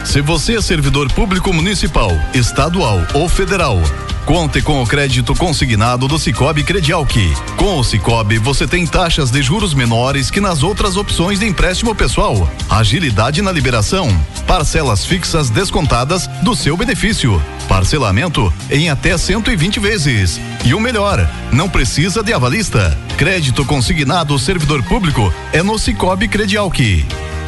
[0.06, 3.78] Se você é servidor público municipal, estadual ou federal,
[4.26, 7.16] conte com o crédito consignado do Cicobi Credialc.
[7.56, 11.94] Com o Cicobi, você tem taxas de juros menores que nas outras opções de empréstimo
[11.96, 12.50] pessoal.
[12.70, 14.08] Agilidade na liberação,
[14.48, 20.40] parcelas fixas descontadas do seu benefício, parcelamento em até 120 vezes.
[20.66, 22.98] E o melhor, não precisa de avalista.
[23.18, 26.80] Crédito consignado servidor público é no Cicobi Credialc.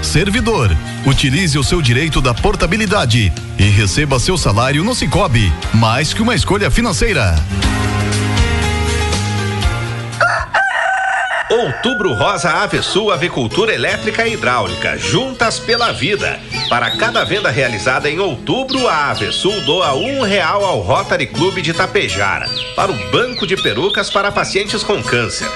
[0.03, 0.69] Servidor,
[1.07, 6.35] utilize o seu direito da portabilidade e receba seu salário no Cicobi, mais que uma
[6.35, 7.35] escolha financeira.
[11.49, 16.39] Outubro Rosa Avesul Avicultura Elétrica e Hidráulica, juntas pela vida.
[16.67, 21.73] Para cada venda realizada em outubro, a Avesul doa um real ao Rotary Clube de
[21.73, 25.47] Tapejara, para o Banco de Perucas para pacientes com câncer.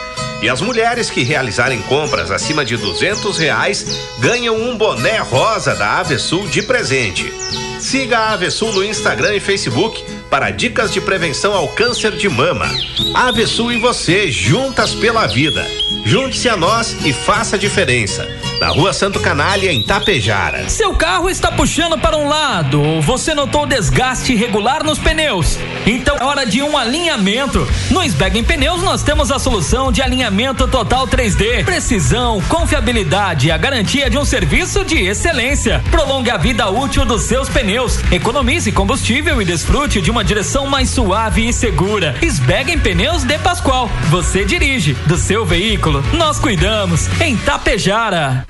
[0.42, 3.86] E as mulheres que realizarem compras acima de duzentos reais
[4.20, 7.34] ganham um boné rosa da Avesul de presente.
[7.80, 12.70] Siga a Avesul no Instagram e Facebook para dicas de prevenção ao câncer de mama.
[13.16, 15.66] Avesul e você, juntas pela vida.
[16.06, 18.28] Junte-se a nós e faça a diferença.
[18.60, 20.68] Na rua Santo Canália, em Tapejara.
[20.68, 25.60] Seu carro está puxando para um lado, ou você notou desgaste irregular nos pneus.
[25.86, 27.68] Então é hora de um alinhamento.
[27.92, 31.66] No Sbeg Pneus nós temos a solução de alinhamento total 3D.
[31.66, 35.84] Precisão, confiabilidade e a garantia de um serviço de excelência.
[35.92, 38.00] Prolongue a vida útil dos seus pneus.
[38.12, 42.16] Economize combustível e desfrute de uma direção mais suave e segura.
[42.24, 43.88] Sbeg Pneus de Pascoal.
[44.10, 44.96] Você dirige.
[45.06, 47.08] Do seu veículo, nós cuidamos.
[47.22, 48.47] Em Tapejara.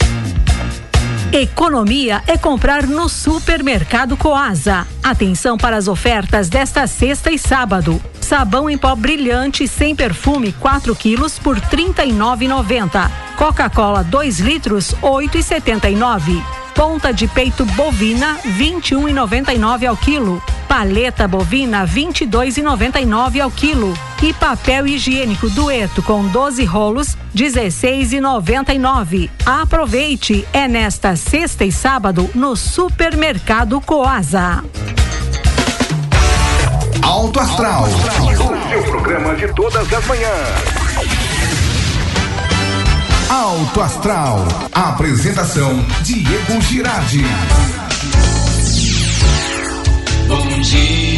[1.32, 4.88] Economia é comprar no Supermercado Coasa.
[5.04, 8.02] Atenção para as ofertas desta sexta e sábado.
[8.22, 13.12] Sabão em pó brilhante sem perfume 4 quilos por R$ 39,90.
[13.38, 16.67] Coca-Cola 2 litros 8,79.
[16.78, 20.40] Ponta de peito bovina 21,99 ao quilo.
[20.68, 23.96] Paleta bovina 22,99 ao quilo.
[24.22, 29.28] E papel higiênico dueto com 12 rolos 16,99.
[29.44, 34.64] Aproveite, é nesta sexta e sábado no Supermercado Coasa.
[37.02, 37.86] Alto Astral.
[37.86, 40.77] O seu programa de todas as manhãs.
[43.30, 44.48] Alto Astral.
[44.74, 47.26] Apresentação Diego Girardi.
[50.28, 51.17] Bom dia.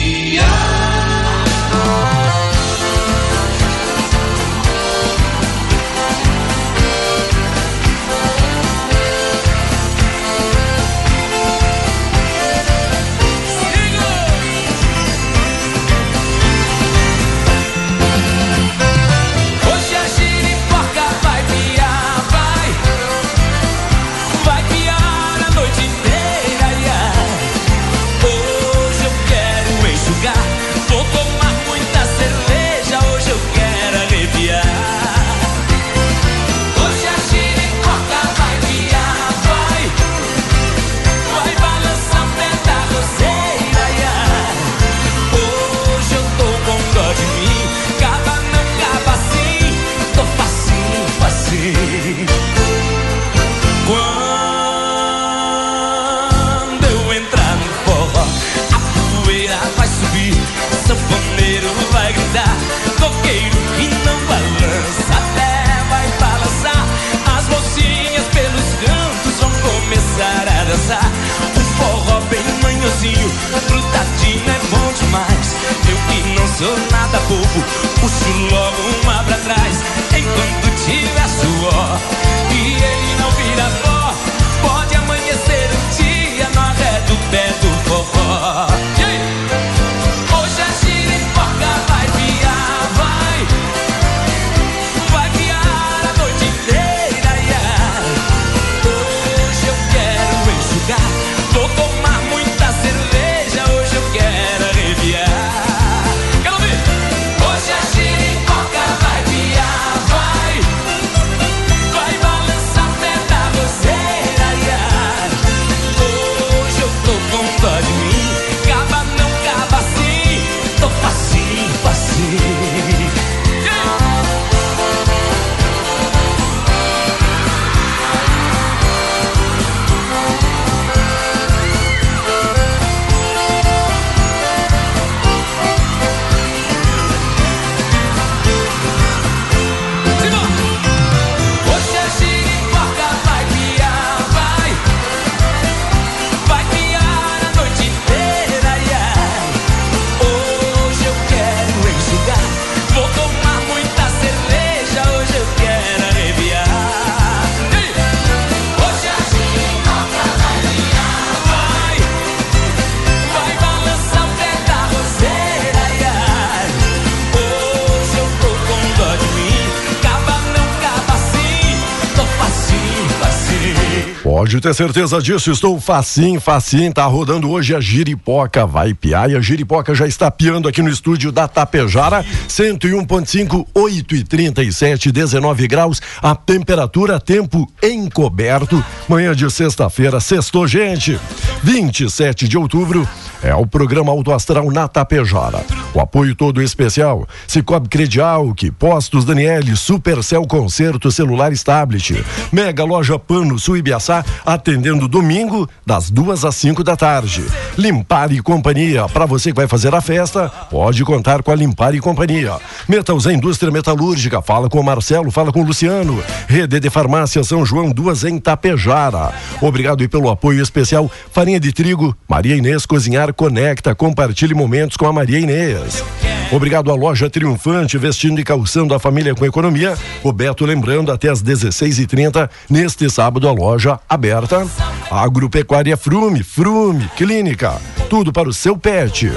[174.60, 179.36] Pode ter certeza disso, estou facinho, facinho, tá rodando hoje a Giripoca, vai piar e
[179.38, 185.66] a Giripoca já está piando aqui no estúdio da Tapejara, 101.5, 8 e 37, 19
[185.66, 191.18] graus, a temperatura, tempo encoberto, manhã de sexta-feira, sextou gente,
[191.64, 193.08] 27 de outubro,
[193.42, 195.64] é o programa Auto Astral na Tapejara.
[195.94, 203.18] O apoio todo especial, Cicobi Credial, que Postos Daniele, Supercell Concerto Celulares Tablet, Mega Loja
[203.18, 207.44] Pano Sul Ibiaçá, atendendo domingo, das duas às cinco da tarde.
[207.78, 211.96] Limpar e Companhia, para você que vai fazer a festa, pode contar com a Limpar
[211.96, 212.58] e Companhia.
[212.88, 216.22] Metals Indústria Metalúrgica, fala com o Marcelo, fala com o Luciano.
[216.48, 219.32] Rede de Farmácia São João, duas em Tapejara.
[219.62, 225.06] Obrigado e pelo apoio especial, Farinha de Trigo, Maria Inês Cozinhar Conecta, compartilhe momentos com
[225.06, 226.04] a Maria Inês.
[226.52, 229.96] Obrigado à loja Triunfante, vestindo e calçando a família com economia.
[230.24, 234.66] O Beto lembrando até às 16h30, neste sábado, a loja aberta.
[235.12, 239.32] Agropecuária Frume, Frume, Clínica, tudo para o seu pet.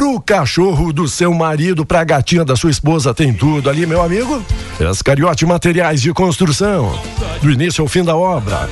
[0.00, 4.42] Pro cachorro do seu marido, pra gatinha da sua esposa, tem tudo ali, meu amigo.
[4.80, 6.98] Escariote Materiais de Construção.
[7.42, 8.66] Do início ao fim da obra.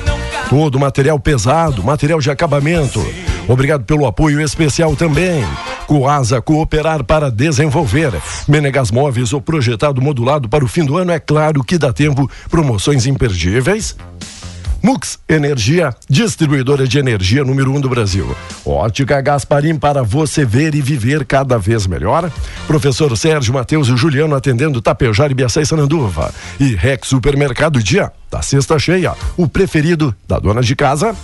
[0.49, 2.99] Todo material pesado, material de acabamento.
[3.47, 5.45] Obrigado pelo apoio especial também.
[5.85, 8.11] Coasa Cooperar para Desenvolver.
[8.47, 12.27] Menegas Móveis, o projetado modulado para o fim do ano, é claro que dá tempo.
[12.49, 13.95] Promoções imperdíveis.
[14.81, 18.35] Mux Energia, distribuidora de energia número um do Brasil.
[18.65, 22.31] Ótica Gasparim para você ver e viver cada vez melhor.
[22.65, 26.33] Professor Sérgio Matheus e Juliano atendendo Tapejara e e Sananduva.
[26.59, 31.15] E Rex Supermercado Dia, da sexta cheia, o preferido da dona de casa.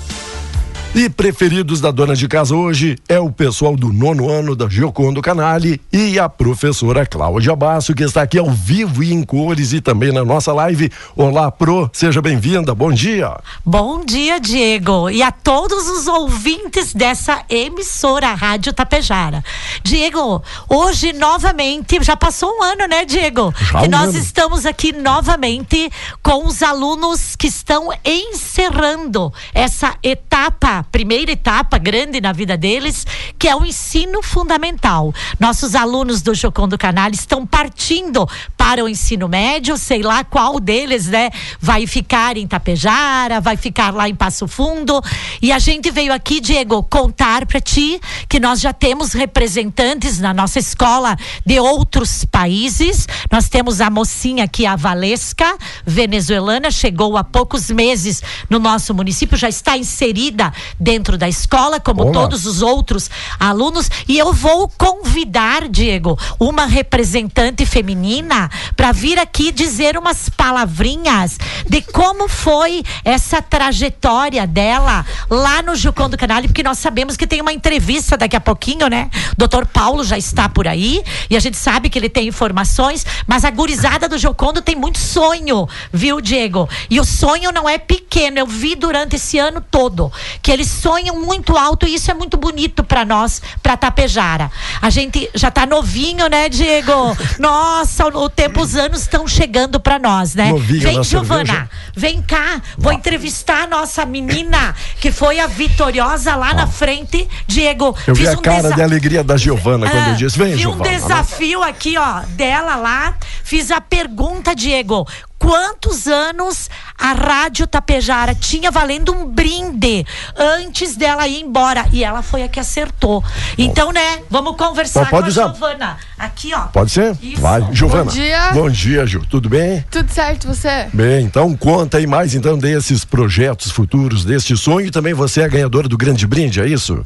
[0.98, 5.22] E preferidos da dona de casa hoje é o pessoal do nono ano da Giocondo
[5.22, 9.82] Canali e a professora Cláudia Basso, que está aqui ao vivo e em cores e
[9.82, 10.90] também na nossa live.
[11.14, 13.38] Olá, Pro, seja bem-vinda, bom dia.
[13.66, 19.44] Bom dia, Diego, e a todos os ouvintes dessa emissora Rádio Tapejara.
[19.84, 23.54] Diego, hoje novamente, já passou um ano, né, Diego?
[23.58, 24.18] Já que um nós ano.
[24.18, 25.92] estamos aqui novamente
[26.24, 33.06] com os alunos que estão encerrando essa etapa, primeira etapa grande na vida deles,
[33.38, 35.14] que é o ensino fundamental.
[35.40, 38.28] Nossos alunos do Jocondo Canal estão partindo
[38.58, 41.30] para o ensino médio, sei lá qual deles, né,
[41.60, 45.02] vai ficar em Tapejara, vai ficar lá em Passo Fundo.
[45.42, 50.34] E a gente veio aqui, Diego, contar para ti que nós já temos representantes na
[50.34, 51.16] nossa escola
[51.46, 53.08] de outros países.
[53.32, 59.38] Nós temos a mocinha aqui, a Valesca, venezuelana, chegou há poucos meses no nosso município,
[59.38, 62.12] já está inserida dentro da escola, como Olá.
[62.12, 63.10] todos os outros
[63.40, 63.90] alunos.
[64.08, 71.82] E eu vou convidar, Diego, uma representante feminina para vir aqui dizer umas palavrinhas de
[71.82, 77.42] como foi essa trajetória dela lá no Jucão do Canal, porque nós sabemos que tem
[77.42, 79.10] uma entrevista daqui a pouquinho, né?
[79.38, 83.46] Doutor Paulo já está por aí e a gente sabe que ele tem informações, mas
[83.46, 86.68] a gurizada do Jocondo tem muito sonho, viu, Diego?
[86.90, 90.12] E o sonho não é pequeno, eu vi durante esse ano todo
[90.42, 94.52] que eles sonham muito alto e isso é muito bonito para nós, para Tapejara.
[94.82, 96.94] A gente já tá novinho, né, Diego?
[97.40, 100.50] Nossa, o tempo, os anos estão chegando para nós, né?
[100.50, 101.70] Novinho Vem, na Giovana, cerveja.
[101.96, 107.96] vem cá, vou entrevistar a nossa menina que foi a vitoriosa lá na frente, Diego.
[108.08, 110.56] Eu vi a um cara desa- de alegria da Giovana quando ah, eu disse: vem,
[110.56, 110.92] vi um Giovana.
[110.92, 110.98] né?
[110.98, 113.16] desafio aqui, ó, dela lá.
[113.44, 115.08] Fiz a pergunta, Diego.
[115.38, 120.06] Quantos anos a Rádio Tapejara tinha valendo um brinde
[120.36, 121.86] antes dela ir embora?
[121.92, 123.24] E ela foi a que acertou.
[123.58, 125.54] Então, né, vamos conversar pode com a usar.
[125.54, 125.98] Giovana.
[126.18, 126.62] Aqui, ó.
[126.68, 127.18] Pode ser?
[127.22, 127.42] Isso.
[127.42, 128.06] Vai, Giovana.
[128.06, 128.52] Bom dia.
[128.54, 129.26] Bom dia, Gil.
[129.30, 129.86] Tudo bem?
[129.92, 130.88] Tudo certo, você?
[130.94, 135.46] Bem, então conta aí mais então desses projetos futuros, deste sonho e também você é
[135.46, 137.06] a ganhadora do grande brinde, é isso?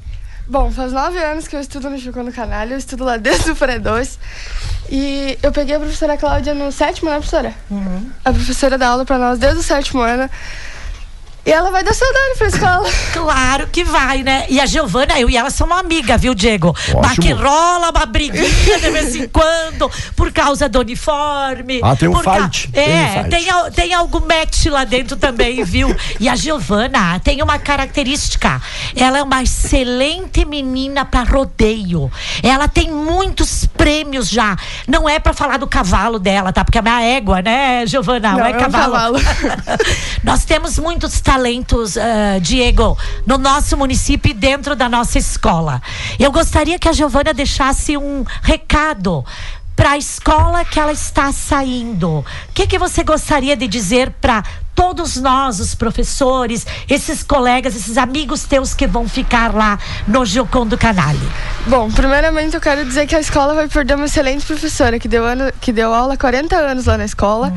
[0.49, 3.51] Bom, faz nove anos que eu estudo no Chucô no Canal, eu estudo lá desde
[3.51, 4.17] o pré-2.
[4.89, 7.53] E eu peguei a professora Cláudia no sétimo, né, professora?
[8.25, 10.27] A professora dá aula pra nós desde o sétimo ano.
[11.49, 12.89] E ela vai dar saudade pra escola.
[13.29, 14.45] Claro que vai, né?
[14.49, 16.75] E a Giovana, eu e ela somos amiga, viu, Diego?
[17.01, 21.79] Mas que rola uma briguinha de vez em quando, por causa do uniforme.
[21.83, 23.29] Ah, tem um por ca- fight, tem um É, fight.
[23.29, 25.95] tem, al- tem algum match lá dentro também, viu?
[26.19, 28.61] E a Giovana tem uma característica.
[28.95, 32.11] Ela é uma excelente menina pra rodeio.
[32.43, 34.55] Ela tem muitos prêmios já.
[34.87, 36.63] Não é pra falar do cavalo dela, tá?
[36.63, 38.33] Porque é uma égua, né, Giovana?
[38.33, 38.93] Não, é é um cavalo.
[38.93, 39.19] cavalo.
[40.23, 41.38] Nós temos muitos talentos,
[41.97, 45.81] ah, Diego, no nosso município e dentro da nossa escola.
[46.19, 49.25] Eu gostaria que a Giovana deixasse um recado
[49.79, 52.19] para a escola que ela está saindo.
[52.19, 54.43] O que, que você gostaria de dizer para
[54.75, 60.77] todos nós, os professores, esses colegas, esses amigos teus que vão ficar lá no Giocondo
[60.77, 61.31] Canale?
[61.65, 65.23] Bom, primeiramente eu quero dizer que a escola vai perder uma excelente professora que deu,
[65.23, 67.53] ano, que deu aula há 40 anos lá na escola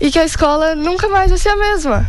[0.00, 2.08] e que a escola nunca mais vai ser a mesma.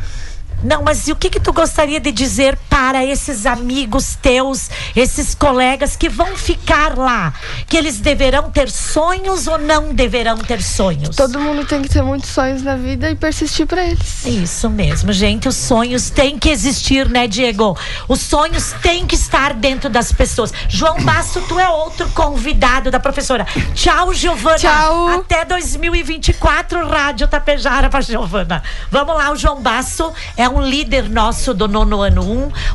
[0.63, 5.35] Não, mas e o que que tu gostaria de dizer para esses amigos teus, esses
[5.35, 7.33] colegas que vão ficar lá?
[7.67, 11.15] Que eles deverão ter sonhos ou não deverão ter sonhos?
[11.15, 14.25] Todo mundo tem que ter muitos sonhos na vida e persistir para eles.
[14.25, 15.47] Isso mesmo, gente.
[15.47, 17.77] Os sonhos têm que existir, né, Diego?
[18.07, 20.51] Os sonhos têm que estar dentro das pessoas.
[20.67, 23.45] João Basso, tu é outro convidado da professora.
[23.73, 24.57] Tchau, Giovana.
[24.57, 25.09] Tchau.
[25.09, 28.63] Até 2024, Rádio Tapejara para Giovana.
[28.89, 32.25] Vamos lá, o João Basso é um líder nosso do nono ano 1,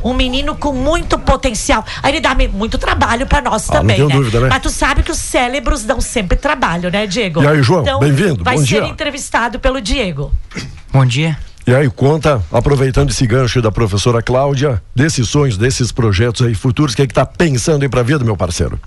[0.03, 1.85] um, um menino com muito potencial.
[2.03, 4.15] Aí ele dá muito trabalho para nós Ah, não também, tenho né?
[4.15, 4.47] dúvida, né?
[4.49, 7.41] Mas tu sabe que os cérebros dão sempre trabalho, né, Diego?
[7.43, 8.87] E aí, João, então, bem-vindo, Vai bom ser dia.
[8.87, 10.31] entrevistado pelo Diego.
[10.91, 11.37] Bom dia.
[11.67, 16.93] E aí, conta, aproveitando esse gancho da professora Cláudia, desses sonhos, desses projetos aí futuros,
[16.93, 18.79] o que é que tá pensando aí pra vida, meu parceiro?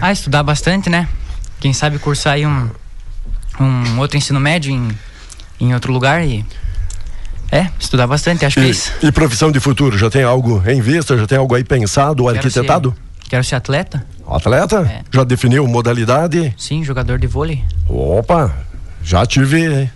[0.00, 1.08] Ah, estudar bastante, né?
[1.60, 2.68] Quem sabe cursar aí um,
[3.60, 4.88] um outro ensino médio em,
[5.60, 6.44] em outro lugar e.
[7.54, 8.92] É, estudar bastante, acho que é isso.
[9.00, 12.24] E, e profissão de futuro, já tem algo em vista, já tem algo aí pensado,
[12.24, 12.90] Quero arquitetado?
[13.22, 14.04] ser- quero ser atleta?
[14.26, 15.04] Atleta?
[15.12, 16.52] Já definiu modalidade?
[16.58, 17.62] Sim, jogador de vôlei.
[17.88, 18.52] Opa,
[19.04, 19.88] já tive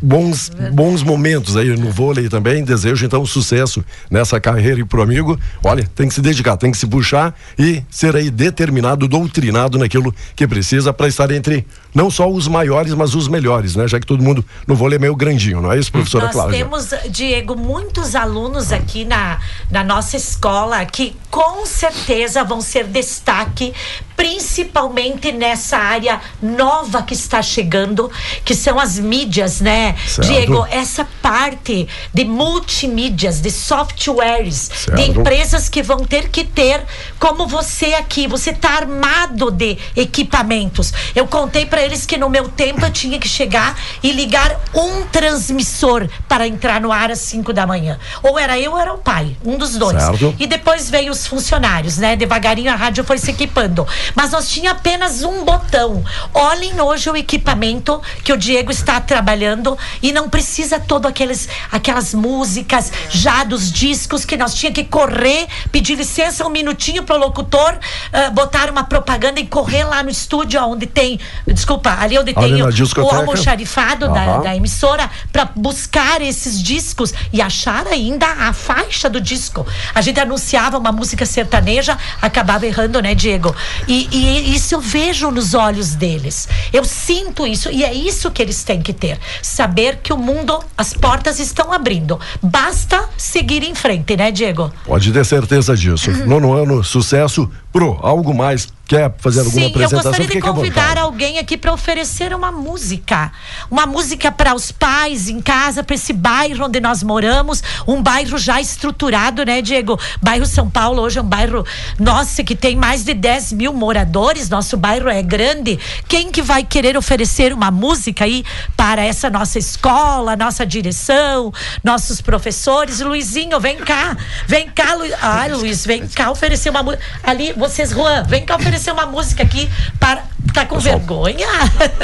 [0.00, 2.64] bons, bons momentos aí no vôlei também.
[2.64, 5.38] Desejo então sucesso nessa carreira e pro amigo.
[5.62, 10.14] Olha, tem que se dedicar, tem que se puxar e ser aí determinado, doutrinado naquilo
[10.36, 13.86] que precisa para estar entre não só os maiores, mas os melhores, né?
[13.86, 16.58] Já que todo mundo no vôlei é meio grandinho, não é isso, professora Nós Cláudia?
[16.58, 19.38] temos, Diego, muitos alunos aqui na,
[19.70, 23.72] na nossa escola que com certeza vão ser destaque,
[24.16, 28.10] principalmente nessa área nova que está chegando,
[28.44, 29.94] que são as mídias, né?
[30.06, 30.28] Certo.
[30.28, 34.96] Diego, essa parte de multimídias, de softwares, Certo.
[34.96, 36.82] de empresas que vão ter que ter,
[37.18, 40.92] como você aqui, você está armado de equipamentos.
[41.14, 45.02] Eu contei para eles que no meu tempo eu tinha que chegar e ligar um
[45.06, 47.98] transmissor para entrar no ar às 5 da manhã.
[48.22, 50.02] Ou era eu ou era o pai, um dos dois.
[50.02, 50.34] Certo.
[50.38, 52.16] E depois veio os funcionários, né?
[52.16, 53.86] Devagarinho a rádio foi se equipando.
[54.14, 56.02] Mas nós tinha apenas um botão.
[56.32, 62.14] Olhem hoje o equipamento que o Diego está trabalhando e não precisa todo aqueles aquelas
[62.14, 67.78] músicas já dos discos que nós tinha que correr, pedir licença um minutinho pro locutor,
[68.12, 71.73] ah, botar uma propaganda e correr lá no estúdio onde tem, desculpa,
[72.18, 74.42] onde Ali tem na o, almoxarifado da, Aham.
[74.42, 79.66] da emissora para buscar esses discos e achar ainda a faixa do disco.
[79.94, 83.54] A gente anunciava uma música sertaneja, acabava errando, né, Diego?
[83.88, 86.48] E, e isso eu vejo nos olhos deles.
[86.72, 89.18] Eu sinto isso e é isso que eles têm que ter.
[89.42, 92.18] Saber que o mundo, as portas estão abrindo.
[92.42, 94.72] Basta seguir em frente, né, Diego?
[94.84, 96.10] Pode ter certeza disso.
[96.26, 97.50] Nono ano, sucesso.
[97.72, 98.68] Pro, algo mais?
[98.86, 100.02] Quer fazer alguma Sim, eu apresentação?
[100.10, 103.32] gostaria de Fique à convidar alguém aqui para oferecer uma música.
[103.70, 107.62] Uma música para os pais em casa, para esse bairro onde nós moramos.
[107.88, 109.98] Um bairro já estruturado, né, Diego?
[110.20, 111.64] Bairro São Paulo hoje é um bairro,
[111.98, 114.50] nossa, que tem mais de 10 mil moradores.
[114.50, 115.78] Nosso bairro é grande.
[116.06, 118.44] Quem que vai querer oferecer uma música aí
[118.76, 121.50] para essa nossa escola, nossa direção,
[121.82, 123.00] nossos professores?
[123.00, 124.14] Luizinho, vem cá.
[124.46, 125.14] Vem cá, Luiz.
[125.22, 127.02] Ah, Luiz, vem cá oferecer uma música.
[127.22, 129.68] Ali, vocês, Juan, vem cá oferecer uma música aqui
[129.98, 130.22] para.
[130.52, 131.48] Tá com vergonha?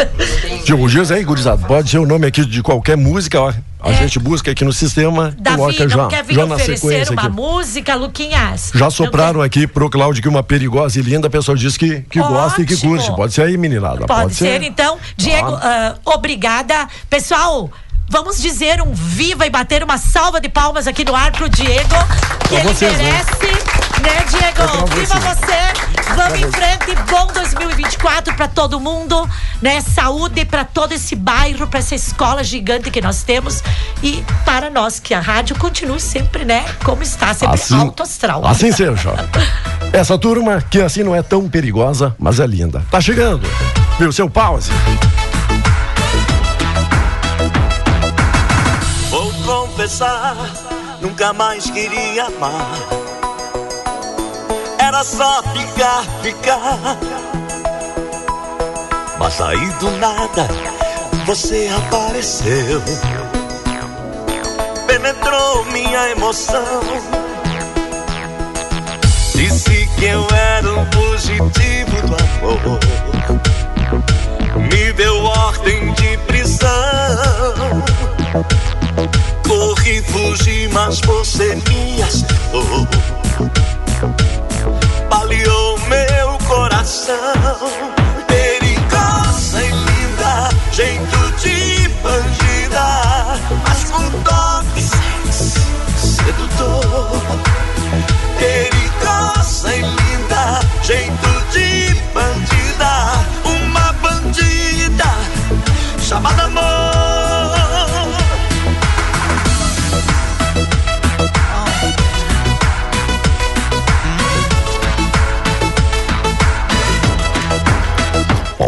[0.64, 3.52] Diego Dias aí, gurizada, pode ser o nome aqui de qualquer música, ó.
[3.82, 5.40] A gente busca aqui no sistema, É.
[5.40, 7.30] Davi, coloca já, não quer vir já na oferecer sequência uma aqui.
[7.32, 8.72] música, Luquinhas?
[8.74, 12.18] Já sopraram aqui pro Cláudio que uma perigosa e linda, a pessoa diz que, que
[12.18, 13.10] gosta e que curte.
[13.14, 14.06] Pode ser aí, meninada.
[14.06, 14.98] Pode, Pode, ser, então.
[15.16, 16.86] Diego, ah, obrigada.
[17.08, 17.70] Pessoal,
[18.10, 21.94] vamos dizer um viva e bater uma salva de palmas aqui no ar pro Diego,
[22.48, 23.04] que ele vocês, né?
[23.04, 24.92] merece, né, Diego?
[24.92, 26.14] É viva você.
[26.16, 29.28] Vamos em frente, bom 2024 pra todo mundo,
[29.62, 29.80] né?
[29.80, 33.62] Saúde pra todo esse bairro, pra essa escola gigante que nós temos
[34.02, 38.44] e para nós que a rádio continue sempre, né, como está, sempre alto astral.
[38.44, 39.14] Assim seja.
[39.92, 42.84] Essa turma que assim não é tão perigosa, mas é linda.
[42.90, 43.46] Tá chegando.
[43.98, 44.70] Viu seu pause?
[49.80, 50.36] Confessar,
[51.00, 52.76] nunca mais queria amar.
[54.78, 56.98] Era só ficar, ficar.
[59.18, 60.46] Mas aí do nada
[61.24, 62.82] você apareceu.
[64.86, 66.82] Penetrou minha emoção.
[69.34, 72.16] Disse que eu era um fugitivo do
[72.48, 72.80] amor.
[74.70, 76.68] me deu ordem de prisão.
[79.50, 82.86] Corri, fugi, mas você me assustou.
[85.08, 87.99] Baleou meu coração.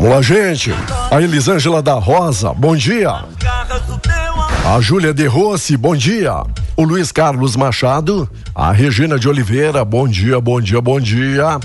[0.03, 0.75] Vamos lá, gente.
[1.13, 3.25] A Elisângela da Rosa, bom dia.
[4.67, 6.43] A Júlia de Rossi, bom dia.
[6.77, 11.61] O Luiz Carlos Machado, a Regina de Oliveira, bom dia, bom dia, bom dia.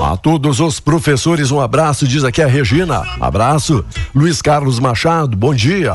[0.00, 3.04] A todos os professores, um abraço, diz aqui a Regina.
[3.20, 3.84] Abraço.
[4.12, 5.94] Luiz Carlos Machado, bom dia.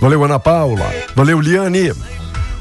[0.00, 0.90] Valeu, Ana Paula.
[1.14, 1.92] Valeu, Liane.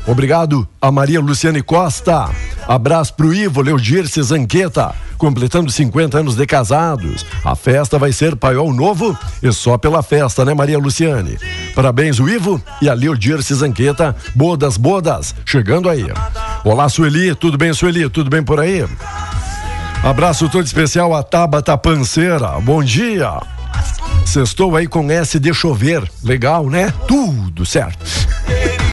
[0.05, 2.29] Obrigado a Maria Luciane Costa.
[2.67, 7.25] Abraço pro Ivo Leodirce Zanqueta, completando 50 anos de casados.
[7.43, 11.37] A festa vai ser paiol novo e só pela festa, né, Maria Luciane?
[11.75, 14.15] Parabéns, o Ivo e a Leodirce Zanqueta.
[14.35, 16.05] Bodas, bodas, chegando aí.
[16.63, 18.09] Olá, Sueli, tudo bem, Sueli?
[18.09, 18.85] Tudo bem por aí?
[20.03, 22.59] Abraço todo especial a Tabata Panceira.
[22.59, 23.39] Bom dia.
[24.25, 26.03] Sextou aí com S de chover.
[26.23, 26.93] Legal, né?
[27.07, 28.03] Tudo certo.